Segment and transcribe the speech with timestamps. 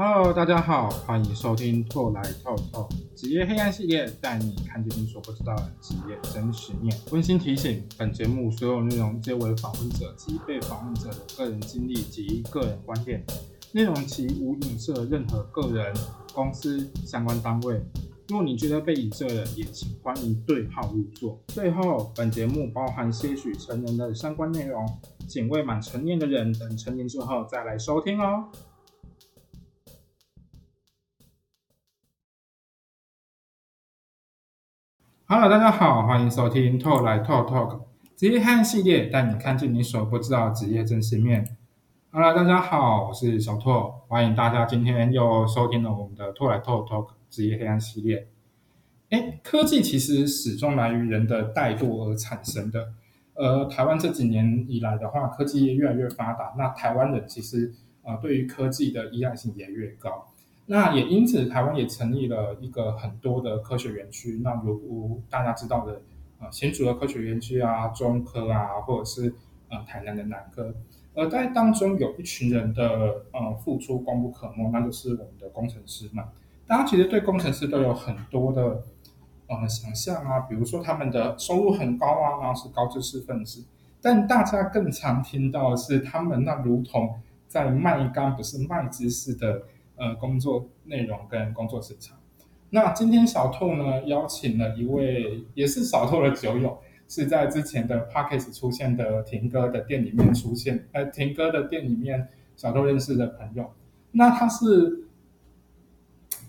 [0.00, 2.88] Hello，大家好，欢迎收听《透来透透》
[3.20, 6.96] 职业黑暗系列，带你看见你所不知道的职业真实面。
[7.10, 13.24] 温馨提醒：本节目所有内容皆为访问者及被访问者的个人经历及个人观点，
[13.72, 15.92] 内容其无影射任何个人、
[16.32, 17.82] 公司、相关单位。
[18.28, 21.36] 若你觉得被影射了，也请欢迎对号入座。
[21.48, 24.86] 最后，本节目包含些许成人的相关内容，
[25.26, 28.44] 请未满成年的人等成年之后再来收听哦。
[35.30, 37.76] Hello，大家好，欢迎收听《透来透 Talk》
[38.16, 41.46] 职业汉系列，带你看见你所不知道的职业真实面。
[42.10, 48.28] Hello，大家好，我是小拓，欢迎大家今天又收听了我们的《透来透 Talk》职业黑暗系列。
[49.10, 52.94] 哎，科技其实始终来于人的怠惰而产生的。
[53.34, 60.32] 呃，台湾这几年以来的话，科技业越来越发达，那台湾人其实啊，对于科技的依赖性也越高。
[60.70, 64.38] 那也因此，台湾也成立了一个很多的科学园区。
[64.44, 66.02] 那如大家知道的，
[66.38, 69.32] 呃，新竹的科学园区啊，中科啊，或者是
[69.70, 70.74] 呃台南的南科，
[71.14, 72.84] 而在当中有一群人的
[73.32, 76.22] 呃付出功不可没，那就是我们的工程师们。
[76.66, 78.82] 大家其实对工程师都有很多的
[79.46, 83.64] 呃想象啊，比如说他们的收入很高啊，然后是高知识分子。
[84.02, 89.62] 但大家更常听到的是，他们那如同在卖干，不是卖知识的。
[89.98, 92.16] 呃，工作内容跟工作时长。
[92.70, 103.72] 那今天小兔呢邀请了一位也是小兔的酒友，是在之前的 p a c k a g e 出现的婷哥的店里面出现，呃，婷哥的店里面小兔认识的朋友。
[104.12, 105.04] 那他是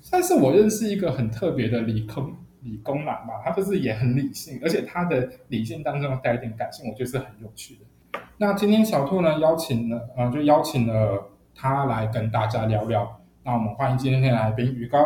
[0.02, 8.20] 算是我认识一个很特别的理工理工男吧，他就是也很理性，而且他的理性当中带一点感性，我觉得是很有趣的。
[8.38, 13.19] 那今天小兔呢邀请了，呃，就邀请了他来跟大家聊聊。
[13.50, 15.00] 那我们欢迎今天的来宾宇哥。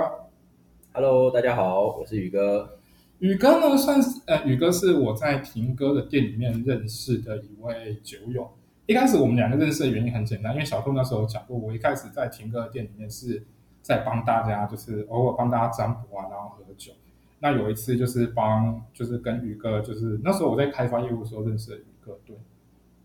[0.92, 2.78] Hello，大家好，我是宇哥。
[3.20, 8.52] 宇哥呢，算是呃，宇哥是我在婷哥的店里面认识的一位酒友。
[8.86, 13.42] 一开始我们两个认识的原因很简单，因为小兔那时候讲过，我一开始在婷哥的店里面是
[13.82, 16.92] 在帮大家，就是偶尔帮大家占卜啊，然后喝酒。
[17.40, 22.36] 那有一次就是帮，就是跟宇哥，就是那时候我在开发业务的时候认识的宇哥，对，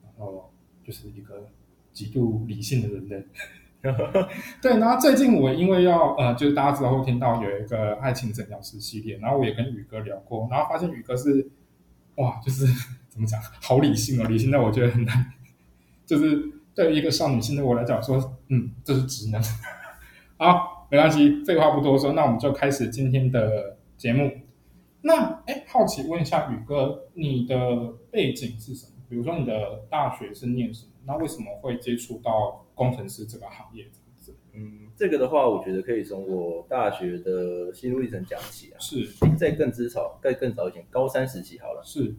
[0.02, 0.50] 然后
[0.84, 1.46] 就是一个
[1.92, 3.24] 极度理性的人类。
[4.60, 11.48] 对，然后最近我因为要呃，就是大家之后听到有一个爱情诊疗师系列，然后我也跟宇哥聊过，然后发现宇哥是
[12.16, 12.66] 哇，就是
[13.08, 15.32] 怎么讲，好理性哦，理性到我觉得很难，
[16.04, 16.42] 就是
[16.74, 19.40] 对于一个少女心的我来讲说，嗯，这是直男。
[20.38, 24.28] 好，没关系，废话不多说，那我们就开始今天的节目。
[25.02, 27.56] 那哎，好奇问一下宇哥，你的
[28.10, 28.92] 背景是什么？
[29.08, 30.90] 比如说你的大学是念什么？
[31.06, 32.64] 那为什么会接触到？
[32.78, 38.78] 工程师这个行业这样子，嗯，这个的话，我觉得可以从我大学的心路历程讲起啊。
[38.78, 39.04] 是，
[39.36, 41.82] 在更之早，在更早一点，高三时期好了。
[41.84, 42.14] 是，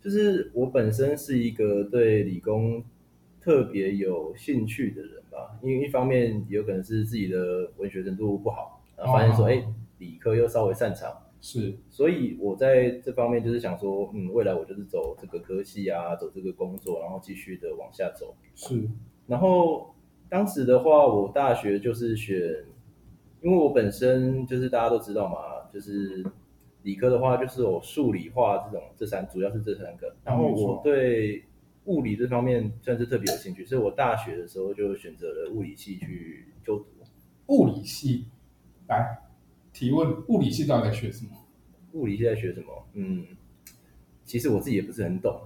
[0.00, 2.84] 就是我本身是一个对理工
[3.40, 9.64] 特别有兴趣的人吧，因为一方面有可能是自己的文学程度不好，然后发现说，哎，
[9.98, 11.16] 理科又稍微擅长。
[11.40, 18.36] 是，所以我在这方面就是想说，嗯，未来我就是走这个科系啊，走这个工作，然后继续的往下走。
[18.54, 18.88] 是。
[19.32, 19.94] 然后
[20.28, 22.36] 当时的话，我大学就是选，
[23.40, 26.22] 因为我本身就是大家都知道嘛，就是
[26.82, 30.14] 理科的话就是有数理化这种这三，主要是这三个。
[30.22, 31.42] 然后我对
[31.86, 36.86] 物理这方面算是特别有兴趣，所以我大学的时候就选择了物理系去就读。
[37.46, 38.26] 物理系，
[38.86, 39.16] 来
[39.72, 41.30] 提问，物理系到底在学什么？
[41.92, 42.86] 物理系在学什么？
[42.92, 43.26] 嗯，
[44.26, 45.40] 其实我自己也不是很懂，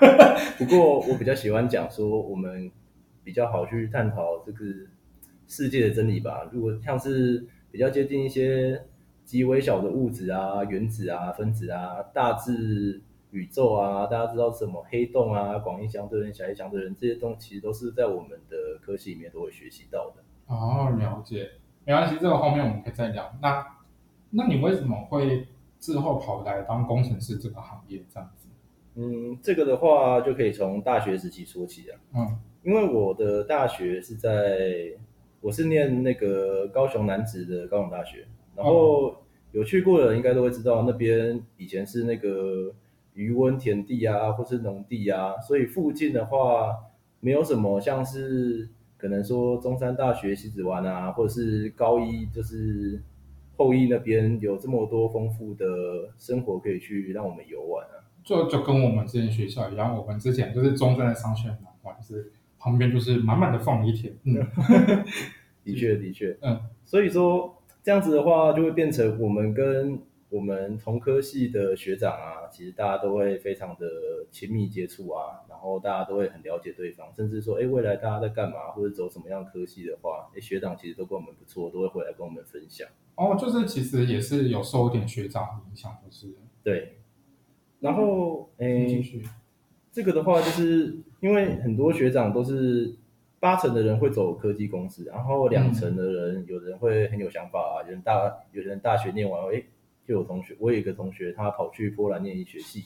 [0.58, 2.70] 不过我比较喜欢讲说我们。
[3.24, 4.64] 比较好去探讨这个
[5.48, 6.48] 世界的真理吧。
[6.52, 8.82] 如果像是比较接近一些
[9.24, 13.00] 极微小的物质啊、原子啊、分子啊、大致
[13.30, 20.22] 宇宙啊，大家知道什么黑洞啊、广义相对论、狭义相对论这些东西，其实都是在我们的科系里面都会学习到的。
[20.46, 21.50] 哦，了解，
[21.84, 23.32] 没关系，这个后面我们可以再聊。
[23.40, 23.64] 那
[24.30, 25.46] 那你为什么会
[25.78, 28.48] 之后跑来当工程师这个行业这样子？
[28.96, 31.98] 嗯，这个的话就可以从大学时期说起啊。
[32.14, 32.38] 嗯。
[32.64, 34.92] 因为我的大学是在，
[35.40, 38.24] 我是念那个高雄南子的高雄大学，
[38.54, 39.16] 然后
[39.50, 42.72] 有去过的人应该都会知道，那边以前是那个
[43.14, 46.72] 渔温田地啊，或是农地啊，所以附近的话
[47.18, 53.02] 没有什么像是可能说中山大学西子湾啊，或者是高一就是
[53.56, 55.66] 后裔那边有这么多丰富的
[56.16, 62.32] 生活可以去让我们游玩啊，就就跟我们之前学校一样，我们之前就是中山的商学院嘛，就是。
[62.62, 64.34] 旁边就是满满的放一田，嗯，
[65.64, 69.98] 的确的确，嗯，所以说这样子的话，就会变成我们跟
[70.30, 73.86] 我们同科系的学长啊，其实大家都会非常的
[74.30, 82.88] 亲密接触啊，然后大家都会很了解对方，甚至说，哎，未来大家在干嘛，或者走什么样科系的话，哎，学长其实都跟我们不错，都会回来跟我们分享。
[83.16, 86.32] 哦，就是其实也是有受一点学长影响，就是？
[86.62, 86.98] 对。
[87.80, 88.86] 然后，哎，
[89.90, 92.92] 这个的话，就是因为很多学长都是
[93.38, 99.62] 八成的人会走科技公司，然后两成的人，有人会很有想法啊，有人大，有人大学念完，哎，
[100.04, 102.82] 就有同学，我有一个同学，他跑去波兰念医学系，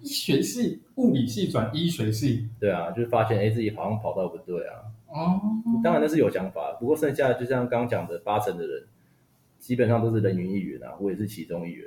[0.00, 4.74] 医学系物理系转医学系，对啊，就是发现哎自己好像跑道不对啊。
[5.08, 5.38] 哦，
[5.84, 8.86] 当然那是有想法，不过剩下就像刚刚讲的八成的人，
[9.58, 11.86] 基本上都是人云亦云啊，我也是其中一员。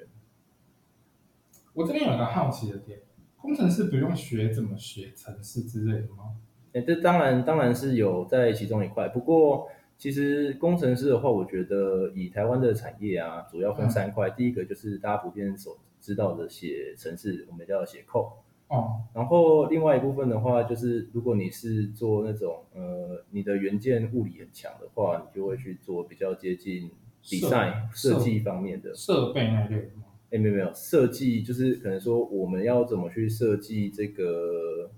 [1.74, 3.00] 我这边有个好奇的点，
[3.42, 6.36] 工程师不用学怎么学程式之类的吗？
[6.74, 9.10] 哎，这当然当然是有在其中一块。
[9.10, 9.68] 不过
[9.98, 14.30] 其实工程师的话，我觉得以台湾的产业啊，主要分三块。
[14.30, 18.32] 第一个就是大家普遍所知道的写程式，我们叫写 code。
[18.68, 19.02] 哦。
[19.14, 26.90] 然后另外一部分的话，就是如果你是做那种呃，你的元件物理很强的话，你就会去做比较接近
[27.24, 29.92] design 设计方面的设备那类。
[30.32, 34.90] 哎，没有没有，设计就是可能说我们要怎么去设计这个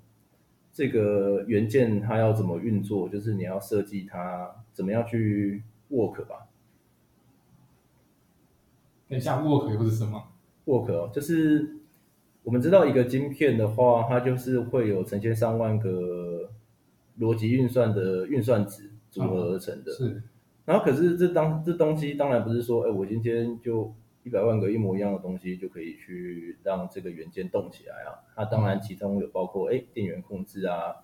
[0.72, 6.48] 这个元件，它要怎么运作，就是你要设计它怎么样去 work 吧。
[9.10, 10.24] 等一下，work 又是什么
[10.66, 11.78] ？work 就是
[12.44, 16.52] 我们知道一个晶片的话，它就是会有成千上万个
[17.20, 19.92] 逻辑运算的运算值组合而成的。
[19.94, 20.22] 是。
[20.66, 23.92] 然后可是这当这东西当然不是说，哎，我今天就。
[24.24, 28.24] 一百万个一模一样的东西就可以去让这个元件动起来啊！
[28.38, 30.96] 那当然其中有包括哎电源控制啊，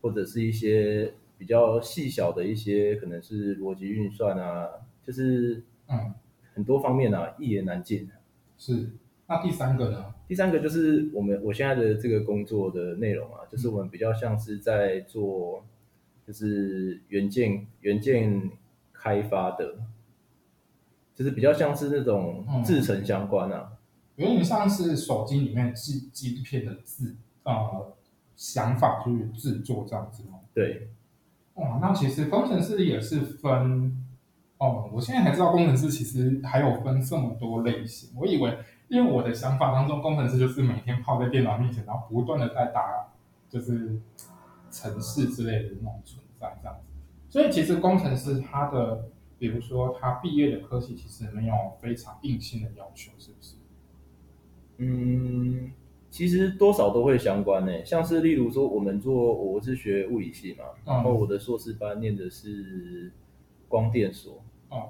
[0.00, 4.68] 或者是一些比较细小的一些可能是逻辑运算啊，
[5.02, 6.14] 就是嗯
[6.54, 8.08] 很多方面啊一言难尽。
[8.56, 8.90] 是，
[9.26, 10.14] 那第三个呢？
[10.28, 15.66] 第三个就是我们我现在的这个工作的内容啊，就是我们比较像是在做
[16.24, 18.50] 就是元件元件
[18.92, 19.78] 开发的。
[21.20, 23.72] 就是比较像是那种制成相关啊，
[24.16, 27.92] 有点像是手机里面制晶片的制呃
[28.36, 30.38] 想法去制作这样子吗？
[30.54, 30.88] 对，
[31.56, 34.02] 哇，那其实工程师也是分
[34.56, 38.18] 哦，我现在才知道工程师其实还有分这么多类型。
[38.18, 38.56] 我以为，
[38.88, 43.12] 因为我的想法当中，工程师就是每天泡在电脑面前，然后不断的在打
[43.50, 44.00] 就是
[44.70, 46.86] 城市之类的那种存在这样子。
[47.28, 49.04] 所以其实工程师他的。
[49.40, 53.56] 比如说，他毕业的科系其实没有非常硬性的要求，是不是？
[54.76, 55.72] 嗯，
[56.10, 57.82] 其实多少都会相关呢。
[57.82, 63.10] 像是例如说，我们做我是学物理系嘛，然后我的硕士班念的是
[63.66, 64.44] 光电所，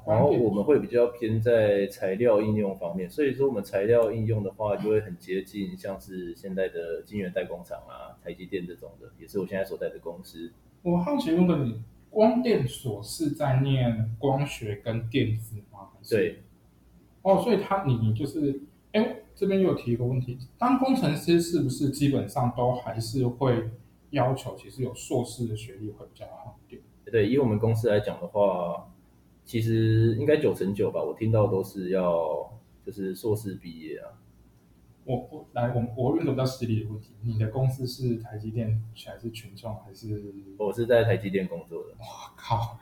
[0.04, 3.08] 然后我们会比较偏在材料应用方面。
[3.08, 10.52] 所以说，我们材料应用的话，就会很接近像是现在的晶圆代工厂啊、台积电这种的，也是我现在所在的公司。
[10.82, 11.84] 我好奇问个你。
[12.10, 15.88] 光电所是在念光学跟电子吗？
[16.08, 16.42] 对。
[17.22, 18.62] 哦，所以他你就是，
[18.92, 23.70] 哎，这边又提一个问题，当工程师是不是基本上都还是会
[24.10, 26.82] 要求，其实有硕士的学历会比较好一点？
[27.04, 28.90] 对，以我们公司来讲的话，
[29.44, 32.50] 其实应该九成九吧，我听到都是要
[32.86, 34.16] 就是硕士毕业啊。
[35.10, 40.22] 我我来，我我问个比较实力的问题，你的公司是台积电还是群创还是？
[40.56, 41.90] 我是在台积电工作的。
[41.98, 42.78] 哇靠！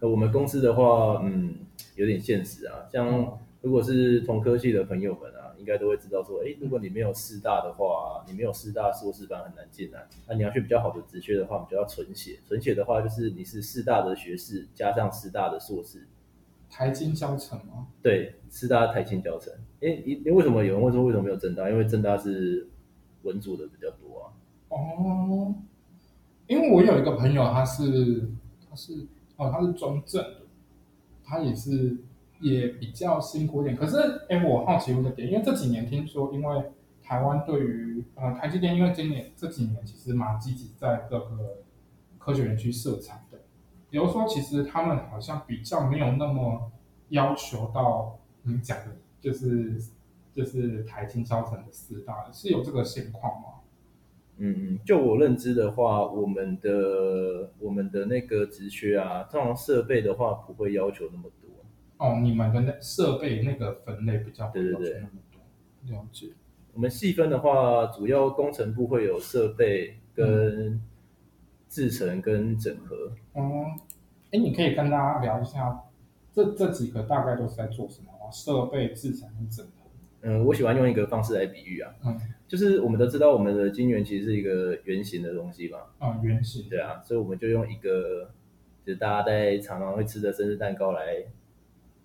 [0.00, 1.54] 我们公司的话，嗯，
[1.94, 2.88] 有点现实啊。
[2.90, 10.08] 像如果是同科系的朋友们啊，应该都会知道说，哎，如果你没有师大的话，你没有师大硕士班很难进来。
[10.26, 12.40] 那你要去比较好的职缺的话，我们就要纯写。
[12.48, 16.08] 纯写的话，就是你是师大的学士加上师大的硕士。
[16.70, 17.88] 台金教程吗？
[18.02, 19.52] 对，师大台金教程。
[19.82, 21.68] 哎，你为什么有人问说为什么没有正大？
[21.68, 22.68] 因为正大是
[23.22, 24.32] 文组的比较多啊。
[24.68, 25.54] 哦，
[26.46, 28.30] 因为我有一个朋友，他是
[28.68, 30.42] 他是哦，他是中正的，
[31.24, 31.96] 他也是
[32.40, 33.76] 也比较辛苦一点。
[33.76, 33.96] 可是
[34.28, 36.70] 哎，我好奇一个点，因为这几年听说，因为
[37.02, 41.64] 台湾对于呃台积电，因为今年这几年其实蛮积极在各个
[42.18, 43.38] 科学园区设厂的。
[43.90, 46.70] 比如说，其实他们好像比较没有那么
[47.08, 49.80] 要求到你讲的，就是
[50.34, 53.48] 就是台金招成的四大，是有这个现况吗？
[54.36, 61.50] 嗯嗯，就我认知的话，我们的我们的那个职缺啊，通常设备的话不会要求那么多。
[61.96, 65.96] 哦，你们的那设备那个分类比较对对对，那么多。
[65.96, 66.26] 了解。
[66.74, 70.82] 我们细分的话，主要工程部会有设备跟。
[71.72, 72.94] 制成跟整合
[73.32, 73.64] 哦，
[74.30, 75.84] 哎，你可以跟大家聊一下，
[76.30, 78.11] 这这几个大概都是在做什么吗？
[78.32, 79.72] 设备、制成跟整合。
[80.24, 88.30] 嗯，我喜欢用一个方式来比喻啊，嗯，就是我们都知道我们的晶圆其实是一个圆形的东西嘛，啊，圆形，对啊，所以我们就用一个，
[88.86, 91.24] 就是大家在常常会吃的生日蛋糕来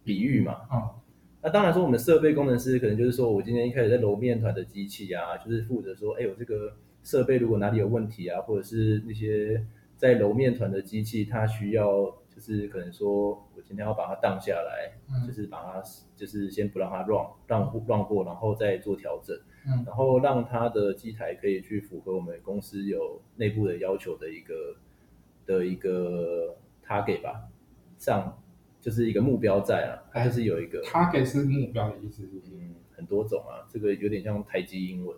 [0.03, 0.97] 比喻嘛，啊，
[1.43, 9.63] 那当然说我们设备工程师可能就是说我今天一开始在揉面团的机器啊，就是负责说，哎，我这个设备如果哪里有问题啊，或者是那些
[9.95, 12.15] 在揉面团的机器它需要。
[12.37, 14.93] 就是可能说，我今天要把它荡下来，
[15.25, 15.81] 就是把它，
[16.15, 24.75] 就是先不让它 run，让 run 过，然后再做调整，嗯，然后让它的机台可以去符合我们公司有内部的要求的一个
[25.47, 27.49] 的一个 target 吧，
[27.97, 28.39] 上
[28.79, 32.21] 就是一个目标在啊，它就是有一个 target 是目标的意思，
[32.53, 35.17] 嗯，很多种啊，这个有点像台积英文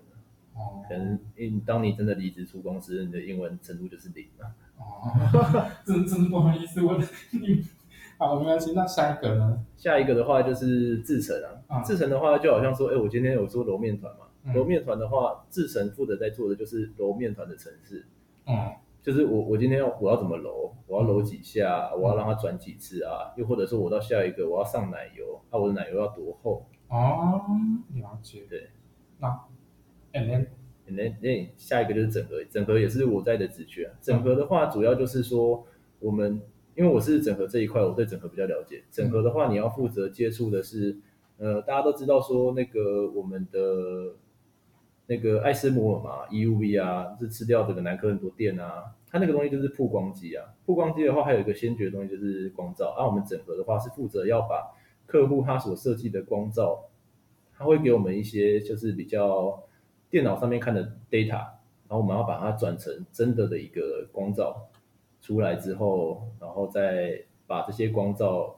[0.53, 4.55] 哦，可能因当你真的离职出公司，你的英文程度就是零啊。
[4.81, 6.98] 哦，真 真不好意思，我
[7.31, 7.62] 你
[8.17, 8.74] 好没关系。
[8.74, 9.65] 那下一个呢？
[9.75, 11.36] 下一个的话就是制成
[11.67, 11.81] 啊。
[11.81, 14.25] 制成的话就好像说，哎，我今天有做揉面团嘛。
[14.53, 18.05] 揉面团的话，制成负责在做的就是揉面团的程式。
[18.48, 18.71] 嗯，
[19.01, 23.31] 就是我我今天要我要怎么揉，我要揉几下，我要让它转几次啊？
[23.38, 26.65] 又或者说我到下一个我要上奶油，那我的奶油要多厚？
[26.88, 27.41] 哦，
[27.93, 28.45] 了解。
[28.50, 28.69] 对，
[29.19, 29.27] 那
[30.13, 30.48] and then
[30.91, 33.89] 那那下一个就是整合，整合也是我在的职缺。
[34.01, 35.65] 整合的话，主要就是说，
[36.00, 36.41] 我们
[36.75, 38.84] 因为我是整合这一块，我对整合比较了解。
[38.89, 40.98] 整合的话，你要负责接触的是，
[41.38, 43.60] 呃，大家都知道说那个我们的
[45.08, 48.84] 那个艾斯摩尔嘛，EUV 啊，是吃掉整个南科很多电啊。
[49.12, 50.46] 它那个东西就是曝光机啊。
[50.65, 52.96] 曝光机的话，还有一个先决的东西就是光照。
[52.98, 54.72] 而我们整合的话，是负责要把
[55.05, 56.86] 客户他所设计的光照，
[57.58, 59.63] 他会给我们一些就是比较。
[60.10, 61.30] 电脑上面看的 data，
[61.88, 64.68] 然后我们要把它转成真的的一个光照
[65.22, 68.56] 出来之后，然后再把这些光照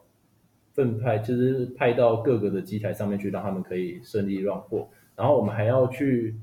[0.74, 4.88] 分派，就是派到各个的机台上面去，让他们可以顺利 run 货。
[5.16, 6.36] 然后我们还要去，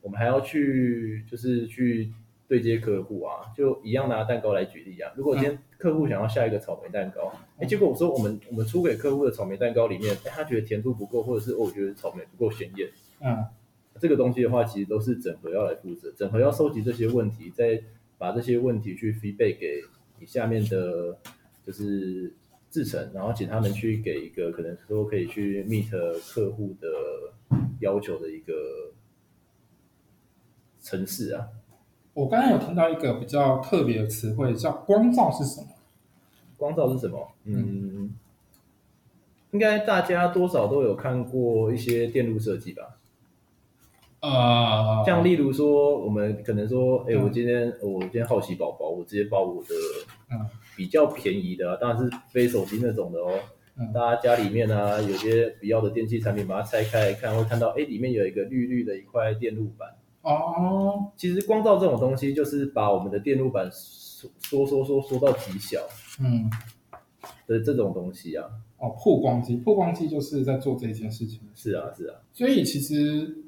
[0.00, 2.12] 我们还要去，就是去
[2.46, 5.12] 对接客户啊，就一样拿蛋糕来举例啊。
[5.16, 12.88] 如果今天客户想要下一个草莓蛋糕，哎，结果我说我们我们出给客户的草莓蛋糕里面，哎，他觉得甜度不够，或者是我觉得草莓不够鲜艳，
[13.20, 13.44] 嗯。
[14.00, 17.82] 这个东西的话，其实都是整合要来负责，整合要收集这些问题，再
[18.18, 19.82] 把这些问题去 feedback 给
[20.18, 21.18] 你下面的，
[21.64, 22.32] 就是
[22.70, 25.90] 制成，然后请他们去给一个可能说可以去 meet
[26.28, 26.88] 客户的
[27.80, 28.52] 要求的一个
[30.80, 31.48] 城市啊。
[32.14, 35.68] 我刚刚有听到一个比较特别的词汇，叫光照是什么？
[36.56, 37.32] 光照是什么？
[37.44, 38.14] 嗯，
[39.50, 42.98] 应该大家多少都有看过一些电路设计吧。
[44.20, 49.74] 啊，像例如说，我们可能说，哎，我今天我今天好奇宝宝，我直接把我的
[50.30, 50.40] 嗯
[50.74, 53.38] 比较便宜的，当然是非手机那种的哦，
[53.94, 59.94] 大家家里面啊有些必要的电器产品，把它拆开来看，会看到，哎，里面有一个绿绿的一块电路板。
[60.22, 65.78] 哦，其实光照这种东西，就是把我们的电路板缩缩缩缩缩到极小，
[66.20, 66.50] 嗯，
[67.46, 68.44] 的这种东西啊。
[68.78, 71.40] 哦，曝光机，曝光机就是在做这件事情。
[71.54, 72.16] 是啊，是啊。
[72.32, 73.44] 所以其实。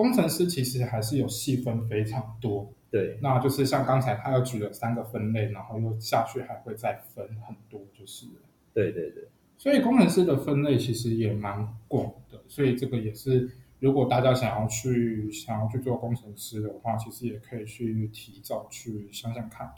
[0.00, 8.24] 工程师其实还是有细分非常多，对，那就是像刚才他又举了三个分类，然后又下去还会再分很多，就是，
[8.72, 9.28] 对对对，
[9.58, 19.70] 所以工程师的分类其实也蛮广的，所以这个也是如果大家想要去想要去做工程师的话，其实也可以去提早去想想看。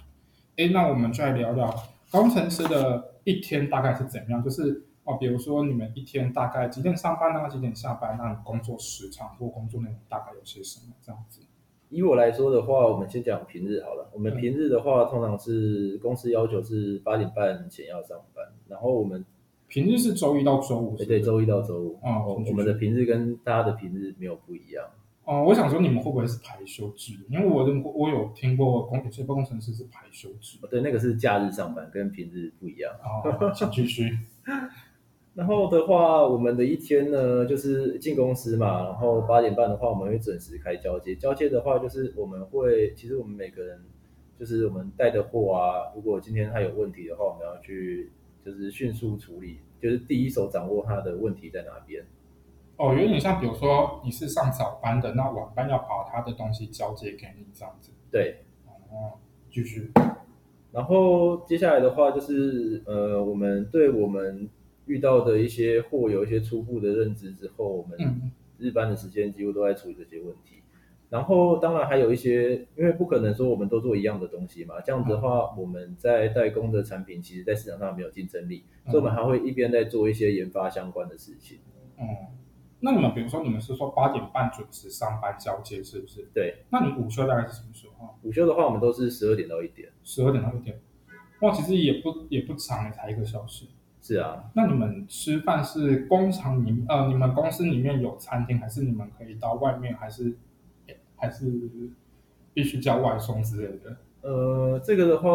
[0.56, 1.74] 哎，那我们就来聊聊
[2.12, 4.86] 工程师的一天大概是怎样，就是。
[5.04, 7.48] 哦，比如说你们一天大概几点上班呢？
[7.48, 8.16] 几点下班？
[8.16, 10.94] 那你工作时长或工作内容大概有些什么？
[11.02, 11.40] 这样子。
[11.88, 14.08] 以我来说的话，我们先讲平日好了。
[14.14, 19.24] 我们平日的话，通常是公司要求是八点半前要上班，然后我们
[19.66, 20.96] 平日是周一到周五。
[20.96, 21.98] 对，周一到周五。
[22.04, 24.84] 嗯，我们的平日跟大家的平日没有不一样。
[25.24, 27.12] 哦，我想说你们会不会是排休制？
[27.28, 30.58] 因为我我我有听过工有些工程师是排休制。
[30.70, 32.92] 对，那个是假日上班，跟平日不一样。
[33.02, 34.16] 哦，请继续。
[35.34, 41.14] 然后的话，我们的一天呢，就是进公司嘛，然后八点半的话，我们会准时开交接。
[41.16, 43.80] 交接的话，就是我们会，其实我们每个人，
[44.38, 48.12] 就是我们带的货啊，如果今天他有问题的话，我们要去
[48.44, 52.04] 就是迅速处理，就是第一手掌握他的问题在哪边。
[52.76, 57.90] 哦，有点像，比如说你是上早班的，那晚班要把他的东西交接给你这样子。
[58.10, 58.44] 对。
[58.90, 59.16] 哦，
[59.50, 59.90] 继续。
[60.72, 64.50] 然后接下来的话，就是呃，我们对我们。
[64.86, 67.98] 遇到的一些货有一些初步的认知之后，我们
[68.58, 70.56] 日班的时间几乎都在处理这些问题。
[71.08, 81.58] 然后当然还有一些，因为不可能说我们都做一样的东西嘛，这样子的话，我们在代工的产品其实在市场上没有竞争力，所以我们还会一边在做一些研发相关的事情。
[81.98, 82.06] 嗯，
[82.80, 86.26] 那你们比如说你们是说八点半准时上班交接是不是？
[86.32, 86.64] 对。
[86.70, 88.18] 那你午休大概是什么时候？
[88.22, 89.90] 午休的话，我们都是十二点到一点。
[90.02, 90.80] 十二点到一点，
[91.42, 93.66] 哇，其实也不也不长，才一个小时。
[94.02, 94.50] 是啊。
[94.54, 100.36] 那你们吃饭是工厂里呃，你们公司里面有餐厅，还是你们可以到外面，还是？
[101.14, 101.46] 还是
[102.52, 103.96] 必须叫外送之类的。
[104.22, 105.30] 呃，这个的话，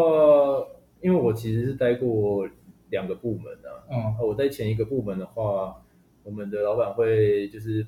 [1.00, 2.45] 因为我其实是待过
[2.89, 3.88] 两个部门啊。
[3.89, 4.27] 嗯。
[4.27, 5.81] 我在前一个部门的话，
[6.24, 7.88] 我们的老板会就是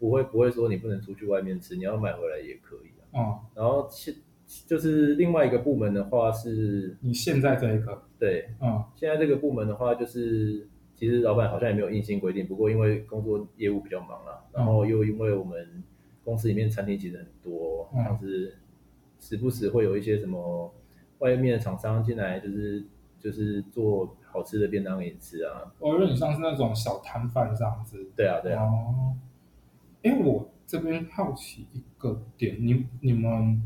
[0.00, 3.06] 不会不会说你不能出去外面吃，你要买回来也可以啊。
[3.14, 3.38] 嗯。
[3.54, 4.12] 然后现
[4.66, 15.82] 就是另外一个部门的话是，你现在这一个对，嗯，现在这个部门的话就是其实老板好像也没有硬性规定，不过因为工作业务比较忙啦，然后又因为我们。
[16.26, 18.56] 公司里面餐厅其实很多，像是
[19.20, 20.74] 时不时会有一些什么
[21.20, 22.84] 外面的厂商进来，就是
[23.20, 25.72] 就是做好吃的便当给你吃啊。
[25.78, 28.10] 我以为你像是那种小摊贩这样子。
[28.16, 28.64] 对啊，对啊。
[28.64, 29.14] 哦。
[30.02, 33.62] 哎，我这边好奇一个点，你你们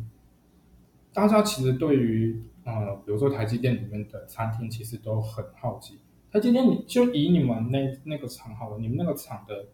[1.13, 6.01] 大家其实对于呃，比如说台积电里面的餐厅，其实都很好奇。
[6.31, 9.67] 台积电，你就以你们那那个厂好了，你们那个厂的。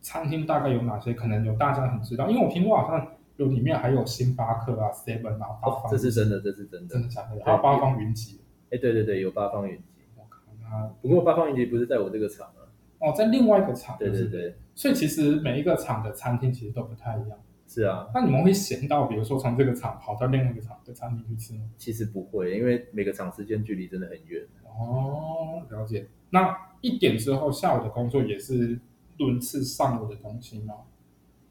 [0.00, 1.12] 餐厅大概有哪些？
[1.12, 5.90] 可能有大家很知道，因为我听过好像有里面还有星巴克啊、Seven 啊、八方。
[5.90, 7.44] 这是真的，这是真的，真的假的？
[7.44, 8.40] 还有八方云集。
[8.70, 9.82] 哎，对对对，有八方云集。
[10.16, 12.70] 我靠，那不过八方云集不是在我这个厂啊。
[13.00, 13.96] 哦，在另外一个厂。
[13.98, 14.56] 对对对。
[14.76, 17.38] 所以其实每一个厂的餐厅其实都不太一样。
[17.68, 18.08] 是啊。
[18.12, 21.60] 那你们会闲到，比如说从这个厂跑到另外一个厂的餐厅去吃吗？
[21.76, 24.44] 其实不会，因为每个厂之间距离真的很远。
[24.64, 26.08] 哦，了解。
[26.30, 28.80] 那一点之后，下午的工作也是。
[29.18, 30.74] 轮次上午的东西吗？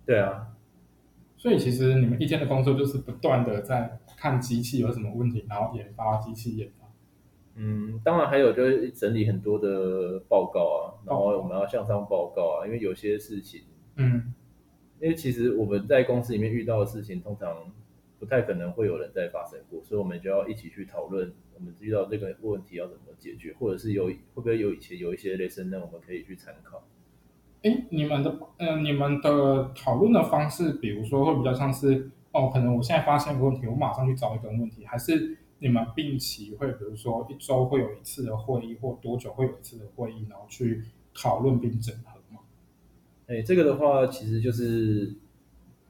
[0.05, 0.55] 对啊，
[1.35, 6.87] 所以其实你们一天的工作就是不断的在看机器有什么问题，然后研发机器研发。
[7.55, 13.63] 嗯，当然还有就是整理很多的报告啊，然后我们要向上报告啊，因为有些事情，
[13.97, 14.33] 嗯，
[14.99, 17.71] 因为其实我们在公司里面遇到的事情，通常
[18.19, 26.83] 不太可能会有人再发生过，所以我们就要一起去讨论，我们遇到这个问题要怎么解决，或者是有会不会有以前有一些类似那我们可以去参考。
[27.63, 40.83] 哎，你们的嗯，你们的讨论的方式，比如说会比较像是哦，可能我现在发现一个问题，我马上去找一个问题，还是你们定期会，比如说一周会有一次的会议，或多久会有一次的会议，然后去
[41.13, 42.16] 讨论并整合？
[43.27, 45.13] 哎，这个的话，其实就是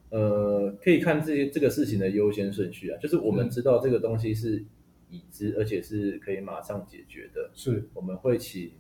[0.10, 4.66] 呃，可以看这些这个事情的优先顺序啊，就是我们知道这个东西是
[5.10, 8.72] 已知，而且是可以马上解决的，是我们会请。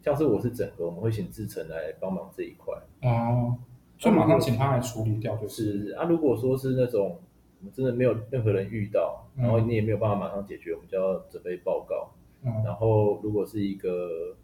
[0.00, 3.58] 像是我是整合，我们会请志成来帮忙这一块哦，
[3.98, 6.04] 就马上请他来处理掉就是啊。
[6.04, 7.18] 如果说是那种
[7.58, 12.14] 我们真的没有任何人遇到，然后你也没有办法马上解决，我们就要准备报告。
[12.44, 14.36] 嗯然后如果是一个，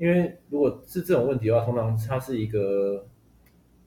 [0.00, 3.06] 因为如果是这种问题的话，通常它是一个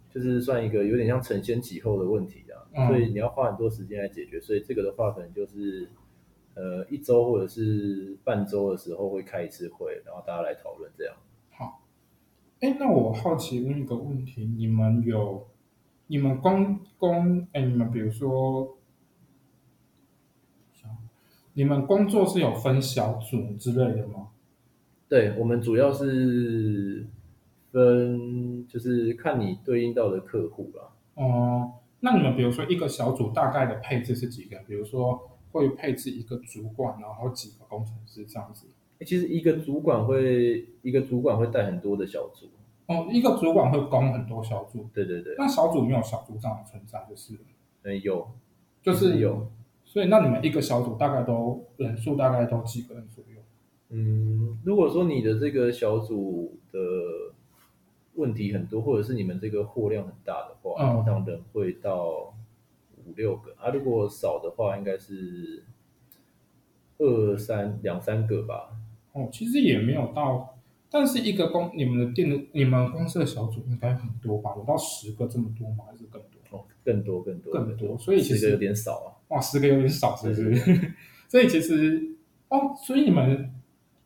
[0.09, 4.39] 就是算一个有点像承先启后的问题啊，所以你要花很多时间来解决。
[4.39, 5.89] 所以这个的话，可能就是。
[6.55, 11.15] 呃，一周或者是半周的时候会开一次会，然后大家来讨论这样。
[11.49, 11.81] 好，
[12.59, 15.47] 哎，那我好奇问一个问题：你们有
[16.05, 18.77] 你们工工哎，你们比如说，
[21.53, 24.27] 你们工作是有分小组之类的吗？
[25.07, 27.05] 对，我们主要是
[27.71, 30.89] 分，就是看你对应到的客户啦。
[31.15, 34.57] 哦，那你们比如说一个小组大概的配置是几个？
[34.67, 35.29] 比如说。
[35.53, 38.65] 会配置一个主管，然后几个工程师这样子。
[39.05, 42.47] 其实一个主管会一个主管会带很多的小组。
[42.87, 44.89] 哦，一个主管会供很多小组。
[44.91, 45.35] 对对对。
[45.37, 47.35] 那小组没有小组长的存在，就是。
[47.83, 48.31] 嗯，有，
[48.81, 49.51] 就是有。
[49.85, 53.32] 所以那你们一个小组大概都人数大概都几个人左右？
[53.93, 56.79] 嗯，如果说你的这个小组的
[58.15, 62.33] 问题很多，或者是你们这个货量很大的话，通常人会到。
[63.05, 65.61] 五六个啊，如果少的话，应该是
[66.97, 68.69] 二三两三个吧。
[69.11, 70.57] 哦，其实也没有到，
[70.89, 74.53] 但是一个公你们的店的你们公司的小组应该很多吧？
[74.55, 75.83] 有到十个这么多吗？
[75.91, 76.57] 还是更多？
[76.57, 77.97] 哦，更多更多更多。
[77.97, 79.11] 所以其实有点少啊。
[79.35, 80.93] 哇，十个有点少，是不是？
[81.27, 82.15] 所以其实
[82.47, 83.53] 哦，所以你们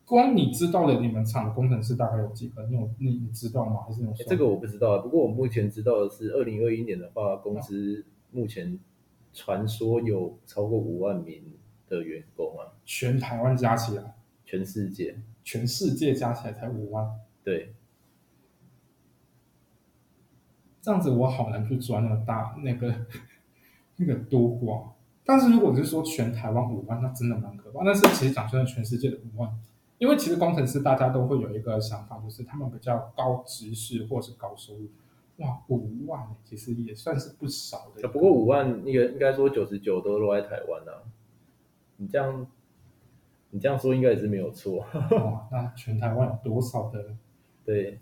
[0.08, 2.66] 光你知道的，你们厂的工程师大概有几个？
[2.66, 3.82] 你有你你知道吗？
[3.86, 4.12] 还是有？
[4.26, 4.98] 这个我不知道。
[4.98, 8.78] 不过我目前知道的是，二零二一年的话，公司目前。
[9.30, 11.44] 传说有超过五万名
[11.86, 17.06] 的员工啊，全台湾加起来，全世界，全世界加起来才五万。
[17.44, 17.74] 对，
[20.80, 22.92] 这样子我好难去抓那个大那个
[23.96, 24.94] 那个多广。
[25.24, 27.84] 但是如果是说全台湾五万，那真的蛮可怕。
[27.84, 29.54] 但是其实讲真的，全世界的五万，
[29.98, 34.88] 因为其实工程师大家都会有一个想法，就是他们比较高知识或是高收入。
[35.38, 38.08] 哇，五万其实也算是不少的。
[38.08, 41.02] 不过五万，那个应该说九十九都落在台湾啊。
[41.96, 42.46] 你这样，
[43.50, 44.78] 你这样说应该也是没有错。
[45.10, 47.04] 哇，那全台湾有多少的？
[47.64, 47.98] 对，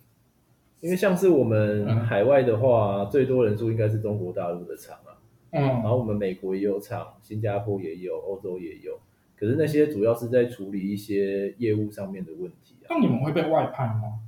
[0.81, 5.17] 因为像是我们海外的话，最多人数应该是中国大陆的厂啊。
[5.51, 5.63] 嗯。
[5.63, 8.99] 然后我们美国也有厂，新加坡也有，欧洲也有。
[9.37, 12.87] 可是那些主要是在处理一些业务上面的问题啊。
[12.91, 14.21] 那你们会被外派吗？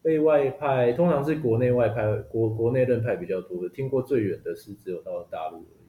[0.00, 3.68] 被外派通常是国内外派，国国内任派比较多的。
[3.68, 5.88] 听过最远的是只有到大陆而已。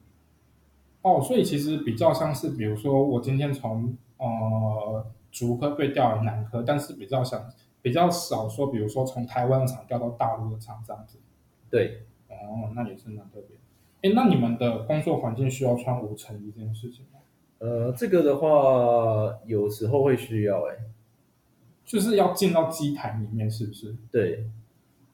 [1.02, 7.40] 哦，所以其实比较像是，比如说我今天从呃竹科被调来南科，但是比较想
[7.80, 11.18] 比较少说，比如说从台湾的厂调到大陆的厂这样子。
[11.70, 13.56] 对，哦，那也是蛮特别。
[14.02, 17.19] 哎，那你们的工作环境需要穿无尘衣这件事情吗？
[17.60, 20.76] 呃，这个的话有时候会需要，哎。
[21.82, 23.96] 就是要进到机台里面，是不是？
[24.12, 24.46] 对。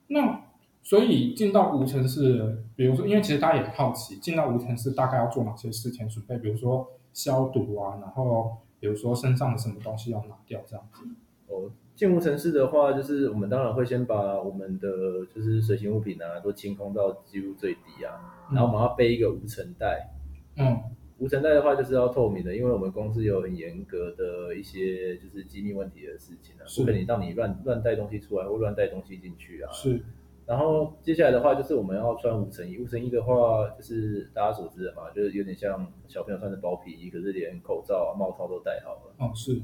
[0.09, 0.43] 那
[0.83, 6.37] 所以进到无尘室，比如说，因为其实大家也好奇，进到无尘室大概要做哪些事前准备？
[6.37, 11.03] 比如说消毒啊，然后比如说身上的什么东西要拿掉这样子。
[11.49, 14.89] 哦，进无尘室的话，就是我们当然会先把我们的
[15.35, 20.11] 就是随行物品啊都清空到几乎最低啊，然后我们要背一个无尘袋。
[20.57, 20.79] 嗯。
[21.18, 29.72] 无尘袋的话就是要透明的，因为我们公司有很严格的一些就是机密问题的事情啊，不可能让你乱乱带东西出来或乱带东西进去啊。
[29.72, 29.98] 是。
[30.44, 39.14] 然后接下来的话就是我们要穿无尘衣，无尘衣的话就是大家所知的嘛，就是有点像小朋友穿的包皮衣，可是连口罩、帽套都戴好了。
[39.18, 39.62] 哦，是。